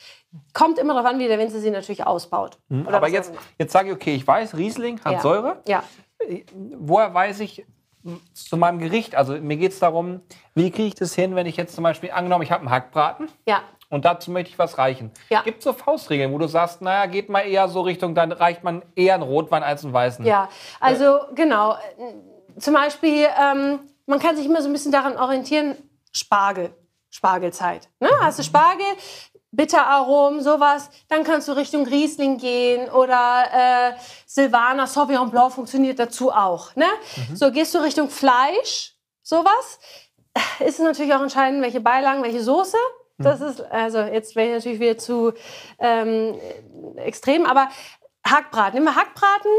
[0.54, 2.58] Kommt immer darauf an, wie der Winzer sie natürlich ausbaut.
[2.70, 5.22] Oder Aber jetzt, jetzt sage ich, okay, ich weiß, Riesling hat Ja.
[5.22, 5.62] Säure.
[5.68, 5.84] Ja.
[6.54, 7.66] Woher weiß ich
[8.34, 9.16] zu meinem Gericht?
[9.16, 10.22] Also mir geht es darum,
[10.54, 13.30] wie kriege ich das hin, wenn ich jetzt zum Beispiel, angenommen, ich habe einen Hackbraten
[13.48, 13.62] Ja.
[13.90, 15.12] Und dazu möchte ich was reichen.
[15.30, 15.42] Ja.
[15.42, 18.64] Gibt es so Faustregeln, wo du sagst, naja, geht mal eher so Richtung, dann reicht
[18.64, 20.26] man eher einen Rotwein als einen weißen?
[20.26, 21.78] Ja, also genau.
[22.58, 25.76] Zum Beispiel, ähm, man kann sich immer so ein bisschen daran orientieren,
[26.12, 26.74] Spargel,
[27.10, 27.90] Spargelzeit.
[28.00, 28.10] Ne?
[28.22, 28.86] Hast du Spargel,
[29.52, 33.94] Bitteraromen, sowas, dann kannst du Richtung Riesling gehen oder äh,
[34.26, 36.76] Silvaner, Sauvignon Blanc funktioniert dazu auch.
[36.76, 36.88] Ne?
[37.34, 39.80] So gehst du Richtung Fleisch, sowas,
[40.60, 42.78] ist es natürlich auch entscheidend, welche Beilagen, welche Soße.
[43.18, 45.34] Das ist, also jetzt wäre ich natürlich wieder zu
[45.80, 46.36] ähm,
[46.98, 47.70] extrem, aber
[48.28, 48.76] Hackbraten.
[48.76, 49.52] Nimm mal Hackbraten,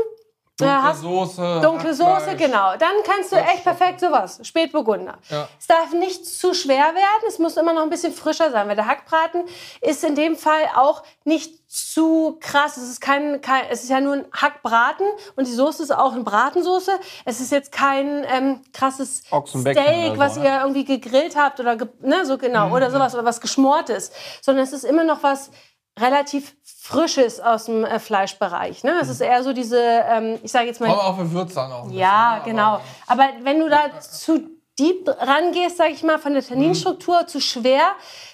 [0.58, 1.60] Dunkle Ja, hast- Soße.
[1.60, 2.76] Dunkle Soße, genau.
[2.78, 4.40] Dann kannst du echt perfekt sowas.
[4.42, 5.18] Spätburgunder.
[5.28, 5.48] Ja.
[5.58, 7.22] Es darf nicht zu schwer werden.
[7.28, 9.44] Es muss immer noch ein bisschen frischer sein, weil der Hackbraten
[9.82, 12.78] ist in dem Fall auch nicht zu krass.
[12.78, 16.14] Es ist kein, kein es ist ja nur ein Hackbraten und die Soße ist auch
[16.14, 16.92] eine Bratensoße.
[17.26, 20.44] Es ist jetzt kein ähm, krasses Steak, so, was ne?
[20.46, 24.72] ihr irgendwie gegrillt habt oder ne, so genau oder sowas oder was geschmortes, sondern es
[24.72, 25.50] ist immer noch was
[25.98, 28.84] relativ Frisches aus dem äh, Fleischbereich.
[28.84, 28.98] Ne?
[29.00, 31.72] Es ist eher so diese, ähm, ich sage jetzt mal, Aber auch für Würz dann
[31.72, 31.90] auch.
[31.90, 32.80] ja, bisschen, genau.
[33.06, 37.40] aber- Aber wenn du da zu deep rangehst, sag ich mal, von der Tanninstruktur zu
[37.40, 37.80] schwer,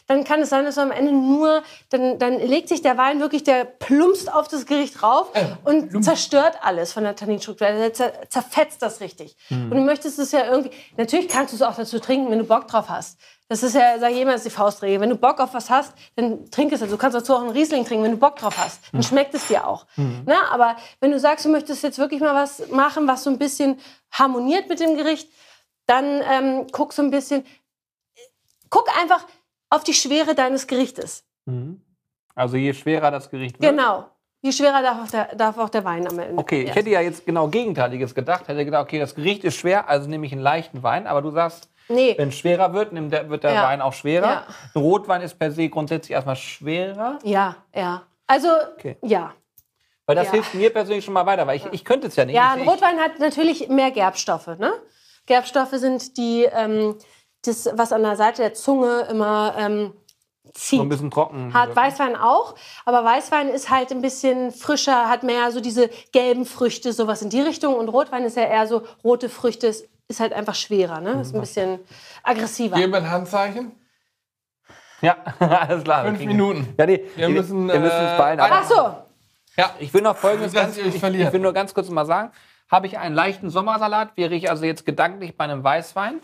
[0.09, 3.21] dann kann es sein, dass du am Ende nur, dann, dann legt sich der Wein
[3.21, 5.31] wirklich, der plumpst auf das Gericht drauf
[5.65, 7.67] und zerstört alles von der Tanninstruktur.
[7.69, 9.37] Also der zer zerfetzt das richtig.
[9.51, 12.45] Und du möchtest es ja irgendwie, natürlich kannst du es auch dazu trinken, wenn du
[12.45, 13.19] Bock drauf hast.
[13.53, 14.99] Das ist ja, sag ich immer, ist die Faustregel.
[14.99, 16.81] Wenn du Bock auf was hast, dann trink es.
[16.81, 18.81] Also du kannst dazu auch einen Riesling trinken, wenn du Bock drauf hast.
[18.95, 19.85] Dann schmeckt es dir auch.
[20.25, 23.37] Na, aber wenn du sagst, du möchtest jetzt wirklich mal was machen, was so ein
[23.37, 23.79] bisschen
[24.11, 25.29] harmoniert mit dem Gericht,
[25.85, 27.45] dann ähm, guck so ein bisschen,
[28.71, 29.27] guck einfach
[29.69, 31.27] auf die Schwere deines Gerichtes.
[32.35, 33.71] Also je schwerer das Gericht wird.
[33.71, 34.07] Genau.
[34.41, 36.39] Je schwerer darf auch der, darf auch der Wein am Ende.
[36.39, 38.49] Okay, ich hätte ja jetzt genau Gegenteiliges gedacht.
[38.49, 41.07] Hätte gedacht, okay, das Gericht ist schwer, also nehme ich einen leichten Wein.
[41.07, 42.15] Aber du sagst, Nee.
[42.17, 43.65] wenn es schwerer wird, der, wird der Ja.
[43.65, 44.27] Wein auch schwerer.
[44.27, 44.47] Ja.
[44.75, 47.19] Ein Rotwein ist per se grundsätzlich erstmal schwerer.
[47.25, 48.03] Ja, ja.
[48.27, 48.97] Also, Okay.
[49.03, 49.33] ja.
[50.07, 50.33] Weil das Ja.
[50.33, 52.35] hilft mir persönlich schon mal weiter, weil ich, ich könnte es ja nicht.
[52.35, 54.49] Ja, ein Rotwein hat natürlich mehr Gerbstoffe.
[54.59, 54.73] Ne?
[55.27, 56.97] Gerbstoffe sind die, ähm,
[57.45, 59.93] das, was an der Seite der Zunge immer ähm,
[60.55, 60.79] zieht.
[60.79, 61.55] so ein bisschen trocken.
[61.55, 62.55] Hat Weißwein auch,
[62.85, 67.31] aber Weißwein ist halt ein bisschen frischer, hat mehr so diese gelben Früchte, sowas in
[67.31, 67.75] die Richtung.
[67.77, 69.73] Und Rotwein ist ja eher so rote Früchte,
[70.13, 71.21] ist, halt einfach schwerer, ne?
[71.21, 71.81] Ist ein bisschen
[72.23, 72.77] aggressiver.
[72.77, 73.73] Geben ein Handzeichen.
[75.01, 76.05] Ja, alles klar.
[76.05, 76.75] wir Fünf Minuten.
[76.79, 78.41] Ja, nee, Wir müssen, wir müssen äh, uns beeilen.
[78.41, 78.95] Aber Ach so,
[79.57, 81.03] Ja, ich will noch Folgendes ganz, ich, ich
[81.33, 82.31] will nur ganz kurz mal sagen.
[82.71, 86.21] Habe ich einen leichten Sommersalat, wäre ich also jetzt gedanklich bei einem Weißwein.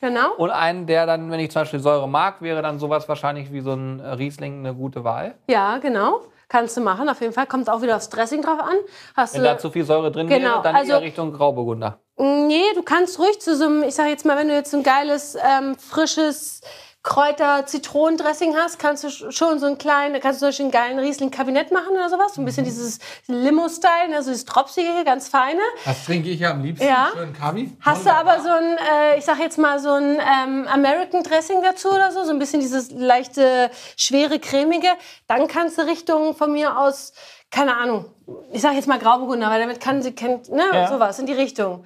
[0.00, 0.32] genau.
[0.36, 3.60] Und einen, der dann, wenn ich zum Beispiel Säure mag, wäre dann sowas wahrscheinlich wie
[3.60, 5.34] so ein äh, Riesling eine gute Wahl.
[5.48, 6.22] Ja, genau.
[6.54, 7.48] Kannst du machen, auf jeden Fall.
[7.48, 8.76] Kommt auch wieder aufs Dressing drauf an.
[9.16, 11.98] Hast Wenn du, da zu viel Säure drin Genau, wäre, dann also- eher Richtung Grauburgunder.
[12.16, 14.84] Nee, du kannst ruhig zu so einem, ich sag jetzt mal, wenn du jetzt ein
[14.84, 16.60] geiles, ähm, frisches
[17.04, 20.98] Kräuter-Zitronendressing hast, kannst du sch- schon so einen kleinen, kannst du zum Beispiel einen geilen
[20.98, 22.34] Riesling-Kabinett machen oder sowas.
[22.34, 25.60] So ein bisschen dieses Limo-Style, ne, so dieses Tropsige, ganz feine.
[25.84, 26.86] das trinke ich ja am liebsten.
[26.86, 27.10] Ja.
[27.14, 27.76] Schön Kavi.
[27.80, 31.62] Hast du aber so ein, äh, ich sag jetzt mal, so ein ähm, American Dressing
[31.62, 34.88] dazu oder so, so ein bisschen dieses leichte, schwere, cremige,
[35.26, 37.12] dann kannst du Richtung von mir aus,
[37.50, 38.06] keine Ahnung,
[38.52, 40.88] ich sag jetzt mal Grauburgunder, weil damit kann sie, kennt, ne, Ja.
[40.88, 41.84] sowas in die Richtung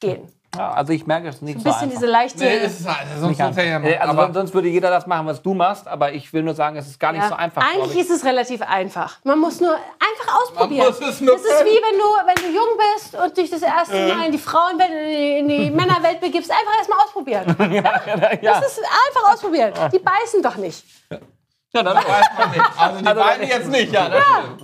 [0.00, 0.30] gehen.
[0.56, 1.94] Ja, also ich merke, es nicht Ein so bisschen einfach.
[2.00, 2.38] diese leichte.
[2.44, 3.06] Nee, ist es halt.
[3.20, 6.32] Sonst ja Äh, also aber sonst würde jeder das machen, was du machst, aber ich
[6.32, 7.28] will nur sagen, es ist gar nicht Ja.
[7.28, 7.62] so einfach.
[7.62, 8.00] Eigentlich ich.
[8.02, 9.18] ist es relativ einfach.
[9.24, 10.86] Man muss nur einfach ausprobieren.
[10.86, 13.62] muss es nur das ist wie wenn du, wenn du jung bist und dich das
[13.62, 16.50] erste Mal in die Frauenwelt, in die, in die Männerwelt begibst.
[16.50, 17.56] Einfach erstmal ausprobieren.
[18.42, 18.60] ja.
[18.60, 19.72] Das ist einfach ausprobieren.
[19.92, 20.84] Die beißen doch nicht.
[21.72, 22.62] Ja, dann, weiß man nicht.
[22.78, 24.08] Also die Also beiden dann- jetzt nicht, ja.
[24.08, 24.62] Das stimmt.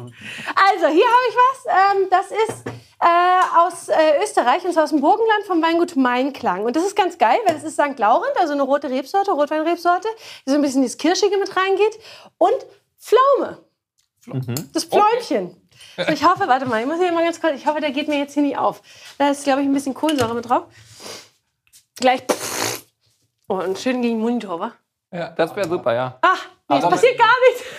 [0.54, 1.66] Also, hier habe ich was.
[1.66, 2.66] Ähm, das ist
[3.00, 6.64] äh, aus äh, Österreich, und zwar aus dem Burgenland vom Weingut Mainklang.
[6.64, 7.98] Und das ist ganz geil, weil das ist St.
[7.98, 10.08] Laurent, also eine rote Rebsorte, Rotweinrebsorte,
[10.46, 11.98] die so ein bisschen dieses Kirschige mit reingeht.
[12.38, 12.54] Und
[12.98, 13.58] Pflaume.
[14.72, 15.56] Das Pfläumchen.
[15.96, 18.06] So, ich hoffe, warte mal, ich muss hier mal ganz kurz, ich hoffe, der geht
[18.06, 18.80] mir jetzt hier nicht auf.
[19.18, 20.64] Da ist, glaube ich, ein bisschen Kohlensäure mit drauf.
[21.96, 22.22] Gleich.
[23.48, 24.72] Oh, und schön gegen den Monitor, wa?
[25.12, 25.28] Ja.
[25.36, 26.18] Das wäre super, ja.
[26.22, 26.28] Ah,
[26.68, 27.64] nee, es passiert gar nichts.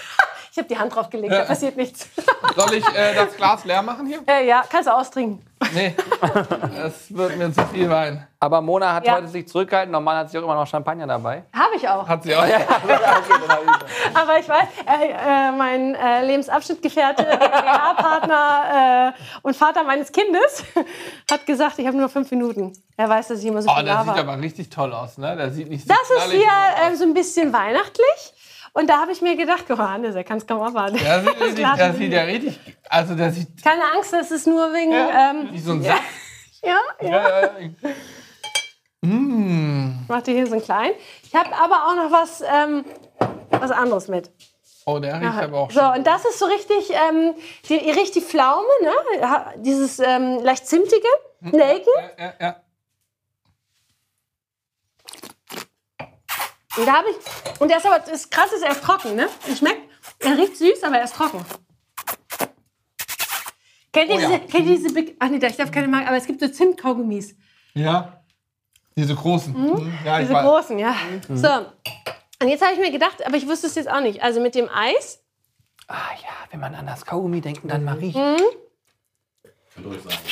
[0.55, 2.07] Ich habe die Hand drauf gelegt, da passiert nichts.
[2.55, 4.19] Soll ich äh, das Glas leer machen hier?
[4.27, 5.43] äh, ja, kannst du austrinken.
[5.73, 5.95] Nee.
[6.85, 8.27] Es wird mir zu viel Wein.
[8.39, 9.15] Aber Mona hat Ja.
[9.15, 9.91] heute sich zurückgehalten.
[9.91, 11.43] Normal hat sie auch immer noch Champagner dabei.
[11.53, 12.07] Habe ich auch.
[12.07, 12.43] Hat sie auch.
[14.13, 20.63] Aber ich weiß, äh, äh, mein äh, Lebensabschnittgefährte, GmbH-Partner äh, und Vater meines Kindes
[21.31, 22.73] hat gesagt, ich habe nur fünf Minuten.
[22.97, 24.19] Er weiß, dass ich immer so Oh, viel der sieht laber.
[24.33, 25.35] aber richtig toll aus, ne?
[25.35, 26.51] Der sieht nicht so Das ist knallig hier
[26.87, 26.93] aus.
[26.93, 28.33] äh, so ein bisschen weihnachtlich.
[28.75, 30.97] Und da habe ich mir gedacht, oh, Hannes, er kann es kaum abwarten.
[30.97, 32.59] Sieht, richtig, Glas der ist sieht ja richtig.
[32.89, 34.91] Also der sieht Keine Angst, das ist nur wegen.
[34.91, 36.01] ja, Ähm, wie so ein Saft.
[36.63, 37.09] ja, ja.
[37.09, 37.69] Ja, ja, ja.
[39.01, 39.99] Mm.
[40.03, 40.95] Ich mache dir hier so einen kleinen.
[41.23, 42.83] Ich habe aber auch noch was, ähm,
[43.51, 44.31] was anderes mit.
[44.85, 45.97] Oh, der riecht aber auch so, schon.
[45.97, 47.35] und das ist so richtig, ähm,
[47.69, 49.53] die, richtig Pflaume, ne?
[49.57, 51.07] Dieses ähm, leicht zimtige,
[51.41, 51.93] Nelken.
[52.17, 52.55] Ja, ja, ja.
[56.77, 57.61] Und da habe ich.
[57.61, 59.27] Und der ist aber, das krass ist, er ist trocken, ne?
[59.47, 59.81] Und schmeckt.
[60.19, 61.45] Er riecht süß, aber er ist trocken.
[63.91, 64.27] Kennt ihr Oh ja.
[64.27, 65.15] diese, kennt ihr diese Big.
[65.19, 67.35] Ach nee, ich darf keine Marke, aber es gibt so Zimtkaugummis.
[67.73, 68.19] ja.
[68.95, 69.51] Diese großen.
[69.53, 69.91] Mhm.
[70.05, 70.95] Ja, ich Diese großen, ja.
[71.27, 71.47] So.
[72.43, 74.21] Und jetzt habe ich mir gedacht, aber ich wusste es jetzt auch nicht.
[74.21, 75.23] Also mit dem Eis.
[75.87, 78.15] Ah ja, wenn man an das Kaugummi denkt und dann mal riecht.
[78.17, 78.37] Mhm.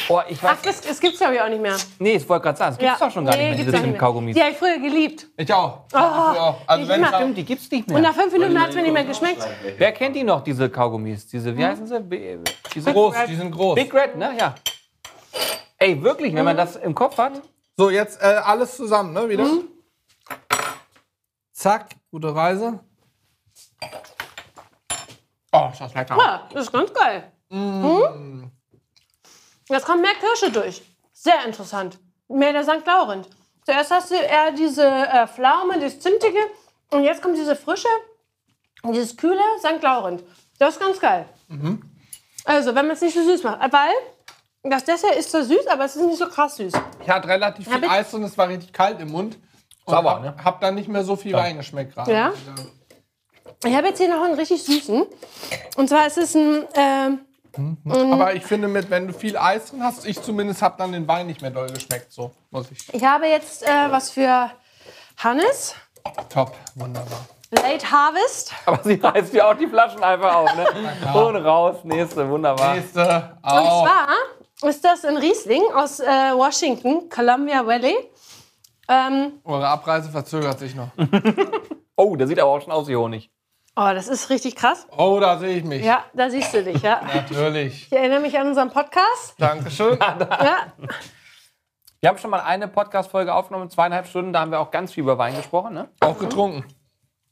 [0.10, 0.52] Oh, ich weiß.
[0.54, 1.76] Ach, das, das gibt es glaube ich auch nicht mehr.
[1.98, 3.94] Nee, ich wollte gerade sagen, es gibt doch schon gar nicht mehr, gibt's diese.
[3.94, 4.36] Kaugummis.
[4.36, 5.28] Die habe ich früher geliebt.
[5.36, 5.82] Ich auch.
[5.92, 6.58] Auch.
[6.68, 8.04] Also wenn ich Stimmt, die gibt's nicht Und mehr.
[8.04, 9.46] nach fünf Minuten hat es mir nicht mehr geschmeckt.
[9.78, 11.26] Wer kennt die noch, diese Kaugummis?
[11.28, 12.00] Diese, wie heißen sie?
[12.02, 12.38] B-
[12.76, 13.76] Diese groß, die sind groß.
[13.76, 14.32] Big Red, ne?
[14.38, 14.54] Ja.
[15.78, 17.42] Ey, wirklich, wenn man das im Kopf hat.
[17.76, 19.28] So, jetzt äh, alles zusammen, ne?
[19.28, 19.44] Wieder.
[19.44, 19.64] Mhm.
[21.52, 22.80] Zack, gute Reise.
[25.52, 26.16] Oh, ist das lecker.
[26.18, 27.32] Ja, das ist ganz geil.
[27.50, 28.52] Mhm.
[29.72, 30.82] Jetzt kommt mehr Kirsche durch.
[31.14, 31.98] Sehr interessant.
[32.28, 32.86] Mehr der St.
[32.86, 33.28] Laurent.
[33.66, 36.40] Zuerst hast du eher diese äh, Pflaume, das Zimtige.
[36.92, 37.88] Und jetzt kommt diese frische,
[38.84, 39.82] dieses kühle St.
[39.82, 40.24] Laurent.
[40.60, 41.26] Das ist ganz geil.
[42.44, 43.62] Also, wenn man es nicht so süß macht.
[43.72, 43.94] Weil
[44.64, 46.74] das Dessert ist zwar süß, aber es ist nicht so krass süß.
[47.02, 47.86] Ich hatte relativ viel.
[47.86, 49.38] Eis und es war richtig kalt im Mund.
[49.86, 50.36] Und Sauer, hab, ne?
[50.44, 52.12] hab dann nicht mehr so viel Wein geschmeckt gerade.
[52.12, 52.34] Ja?
[53.64, 55.06] Ich habe jetzt hier noch einen richtig süßen.
[55.78, 57.26] Und zwar ist es ein.
[57.58, 60.92] Ähm, Aber ich finde, mit, wenn du viel Eis drin hast, ich zumindest habe dann
[60.92, 62.12] den Wein nicht mehr doll geschmeckt.
[62.12, 62.94] So muss ich.
[62.94, 64.52] ich habe jetzt äh, was für
[65.18, 65.76] Hannes.
[66.30, 67.26] Top, wunderbar.
[67.52, 68.54] Late Harvest.
[68.66, 70.66] Aber sie reißt ja auch die Flaschen einfach auf, ne?
[71.14, 72.76] Und raus, nächste, wunderbar.
[72.76, 73.02] Nächste.
[73.44, 73.84] Und Auch.
[73.84, 77.96] zwar ist das ein Riesling aus äh, Washington, Columbia Valley.
[78.88, 80.90] Ähm, Eure Abreise verzögert sich noch.
[81.98, 83.30] Oh, der sieht aber auch schon aus wie Honig.
[83.76, 84.88] Oh, das ist richtig krass.
[84.98, 85.84] Oh, da sehe ich mich.
[85.84, 87.02] Ja, da siehst du dich, ja.
[87.14, 87.88] Natürlich.
[87.88, 89.36] Ich erinnere mich an unseren Podcast.
[89.38, 89.98] Dankeschön.
[90.00, 90.74] Ja,
[92.00, 95.04] Wir haben schon mal eine Podcast-Folge aufgenommen, zweieinhalb Stunden, da haben wir auch ganz viel
[95.04, 95.90] über Wein gesprochen, ne?
[96.00, 96.66] Auch getrunken.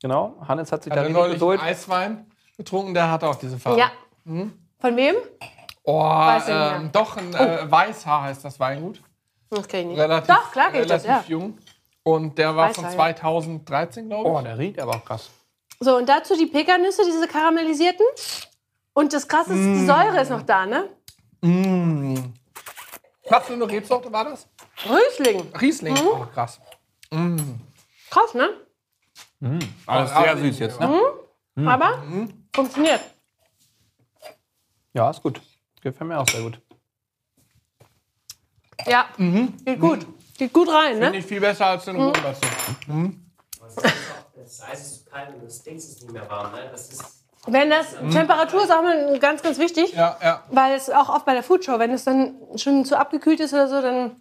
[0.02, 0.36] Genau.
[0.48, 1.62] Hannes hat sich Hat da richtig neulich geduld.
[1.62, 3.80] Eiswein getrunken, der hat auch diese Farbe.
[3.80, 3.92] ja.
[4.26, 5.16] Von wem?
[5.84, 6.76] Oh, Weiß ich nicht mehr.
[6.76, 9.02] ähm, doch, ein äh, Weißhaar heißt das Weingut.
[9.50, 10.00] Das kenn ich nicht.
[10.00, 11.38] Relativ, Doch, klar kenn ich das, relativ ja.
[11.38, 11.58] jung.
[12.04, 12.92] Und der war Weißhaar, von ja.
[12.92, 14.36] 2013, glaube ich.
[14.36, 15.32] Oh, der riecht aber auch krass.
[15.80, 18.06] So, und dazu die Pekannüsse, diese karamellisierten.
[18.94, 20.90] Und das Krasse ist, die Säure ist noch da, ne?
[23.30, 24.48] Was für eine Rebsorte war das?
[24.86, 25.54] Riesling.
[25.56, 25.94] Riesling.
[25.94, 26.08] Mhm.
[26.08, 26.60] Oh, krass.
[28.10, 28.50] Krass, ne?
[29.86, 31.02] Alles aber- sehr süß jetzt, ne?
[31.66, 32.04] Aber
[32.54, 33.02] funktioniert.
[34.94, 35.40] Ja, ist gut.
[35.82, 36.60] Gefällt mir auch sehr gut.
[38.86, 40.06] Ja, geht gut.
[40.38, 41.18] Geht gut rein, Finde ne?
[41.18, 42.02] ich viel besser als den Mhm.
[42.02, 42.42] Rum dazu.
[43.76, 46.52] Das Eis ist zu kalt und das Dings ist nicht mehr warm.
[46.54, 46.70] Ne?
[46.72, 47.04] Das ist
[47.48, 49.94] Wenn das, Temperatur ist auch mal ganz, ganz wichtig.
[49.94, 50.44] Ja, ja.
[50.50, 53.68] Weil es auch oft bei der Foodshow, wenn es dann schon zu abgekühlt ist oder
[53.68, 54.16] so, dann.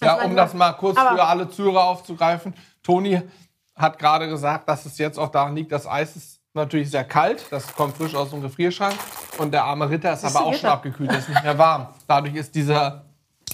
[0.00, 2.54] Ja, um das mal kurz Aber- für alle Zuhörer aufzugreifen.
[2.82, 3.22] Toni
[3.76, 7.44] hat gerade gesagt, dass es jetzt auch daran liegt, das Eis ist natürlich sehr kalt.
[7.50, 8.94] Das kommt frisch aus dem Gefrierschrank.
[9.38, 11.86] Und der arme Ritter ist aber auch schon abgekühlt, ist nicht mehr warm.
[12.06, 13.04] Dadurch ist dieser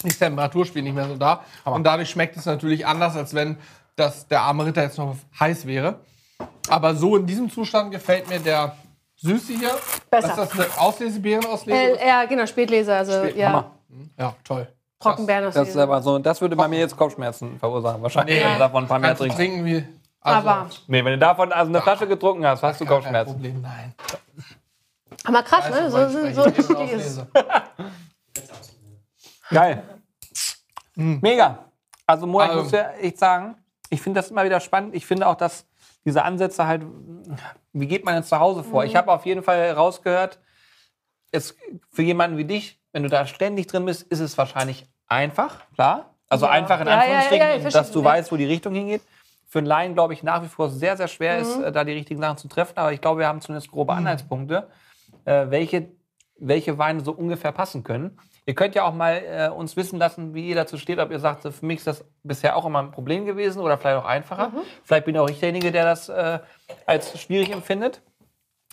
[0.03, 1.43] das Temperaturspiel nicht mehr so da.
[1.65, 3.59] Und dadurch schmeckt es natürlich anders, als wenn
[3.99, 6.01] das, der arme Ritter jetzt noch heiß wäre.
[6.69, 8.77] Aber so in diesem Zustand gefällt mir der
[9.17, 9.71] Süße hier.
[10.11, 10.29] Besser.
[10.29, 12.01] Ist das eine Auslesebeerenauslese?
[12.01, 13.71] Äh, ja, genau, Spätleser, also ja, Hammer.
[14.19, 14.69] ja, toll.
[15.01, 18.45] Trockenbeeren aus Das, ist aber so, das würde bei mir jetzt Kopfschmerzen verursachen, wahrscheinlich, Nee.
[18.45, 19.37] wenn du davon ein paar mehr trinkst.
[19.39, 19.85] trinken wie...
[20.21, 23.03] Also, Aber, Nee, wenn du davon also eine Flasche getrunken hast, hast du Gar kein
[23.03, 23.33] Kopfschmerzen.
[23.35, 23.95] Problem, nein.
[25.25, 25.89] aber krass, ne?
[25.91, 27.23] So, so, ich so richtig ist.
[29.51, 29.83] Geil.
[30.95, 31.59] Mega.
[32.07, 33.55] Also, Moa, ich Also- muss ja echt sagen,
[33.91, 34.95] ich finde das immer wieder spannend.
[34.95, 35.67] Ich finde auch, dass
[36.05, 36.83] diese Ansätze halt,
[37.73, 38.85] wie geht man denn zu Hause vor?
[38.85, 40.39] Ich habe auf jeden Fall rausgehört,
[41.33, 41.57] jetzt
[41.91, 46.15] für jemanden wie dich, wenn du da ständig drin bist, ist es wahrscheinlich einfach, klar.
[46.31, 48.05] Also einfach in Ja, ja, ja, Anführungsstrichen, ja, dass du ja.
[48.05, 49.03] weißt, wo die Richtung hingeht.
[49.47, 51.43] Für einen Laien, glaube ich, nach wie vor sehr, sehr schwer Mhm.
[51.43, 52.77] ist, äh, da die richtigen Sachen zu treffen.
[52.77, 54.69] Aber ich glaube, wir haben zumindest grobe Anhaltspunkte,
[55.25, 55.89] äh, welche,
[56.39, 58.19] welche Weine so ungefähr passen können.
[58.49, 61.19] Ihr könnt ja auch mal äh, uns wissen lassen, wie ihr dazu steht, ob ihr
[61.19, 64.49] sagt, für mich ist das bisher auch immer ein Problem gewesen oder vielleicht auch einfacher.
[64.49, 64.61] Mhm.
[64.85, 66.39] Vielleicht bin auch ich derjenige, der das äh,
[66.87, 68.01] als schwierig empfindet.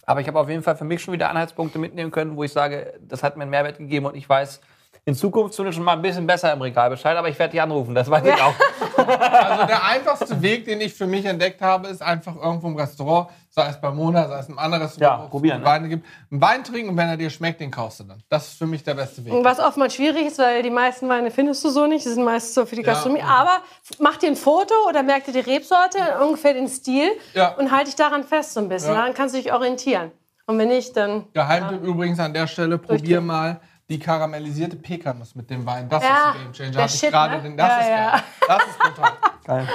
[0.06, 2.54] Aber ich habe auf jeden Fall für mich schon wieder Anhaltspunkte mitnehmen können, wo ich
[2.54, 4.62] sage, das hat mir einen Mehrwert gegeben und ich weiß
[5.08, 7.62] in Zukunft zumindest schon mal ein bisschen besser im Regal Bescheid, aber ich werde dich
[7.62, 8.54] anrufen, das weiß ich auch.
[8.98, 13.30] Also der einfachste Weg, den ich für mich entdeckt habe, ist einfach irgendwo im Restaurant,
[13.52, 15.70] sei es bei Mona, sei es in einem anderen Restaurant, Ja, wo es probieren, gute
[15.70, 18.24] Weine gibt, einen Wein trinken und wenn er dir schmeckt, den kaufst du dann.
[18.30, 19.32] Das ist für mich der beste Weg.
[19.44, 22.04] Was oftmals schwierig ist, weil die meisten Weine findest du so nicht.
[22.04, 23.22] Die sind meist so für die Gastronomie.
[23.22, 23.60] Aber
[24.00, 27.50] mach dir ein Foto oder merk dir die Rebsorte, ungefähr den Stil Ja.
[27.56, 28.94] und halt dich daran fest so ein bisschen.
[28.96, 29.06] Ja.
[29.06, 30.12] Dann kannst du dich orientieren.
[30.48, 31.26] Und wenn nicht, dann.
[31.34, 35.88] Geheimtipp übrigens an der Stelle, probier mal die karamellisierte Pekanuss mit dem Wein.
[35.90, 36.86] Das Ja, ist ein Gamechanger.
[36.86, 37.42] ich Shit, gerade ne?
[37.44, 38.12] den- Das Ja, ist ja.
[38.12, 38.22] geil.
[38.48, 39.12] Das ist brutal.
[39.46, 39.68] Geil.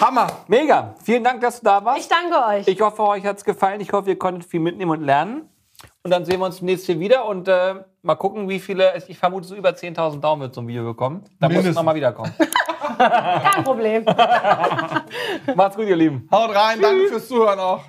[0.00, 0.26] Hammer.
[0.48, 2.00] Mega, vielen Dank, dass du da warst.
[2.00, 2.66] Ich danke euch.
[2.66, 3.80] Ich hoffe, euch hat es gefallen.
[3.80, 5.48] Ich hoffe, ihr konntet viel mitnehmen und lernen.
[6.02, 9.16] Und dann sehen wir uns demnächst hier wieder und äh, mal gucken, wie viele, ich
[9.16, 11.22] vermute, so über 10.000 Daumen wird so ein Video bekommen.
[11.38, 12.34] Da muss es nochmal wiederkommen.
[12.98, 14.04] Kein Problem.
[15.54, 16.28] Macht's gut, ihr Lieben.
[16.32, 17.82] Haut rein, danke fürs Zuhören auch.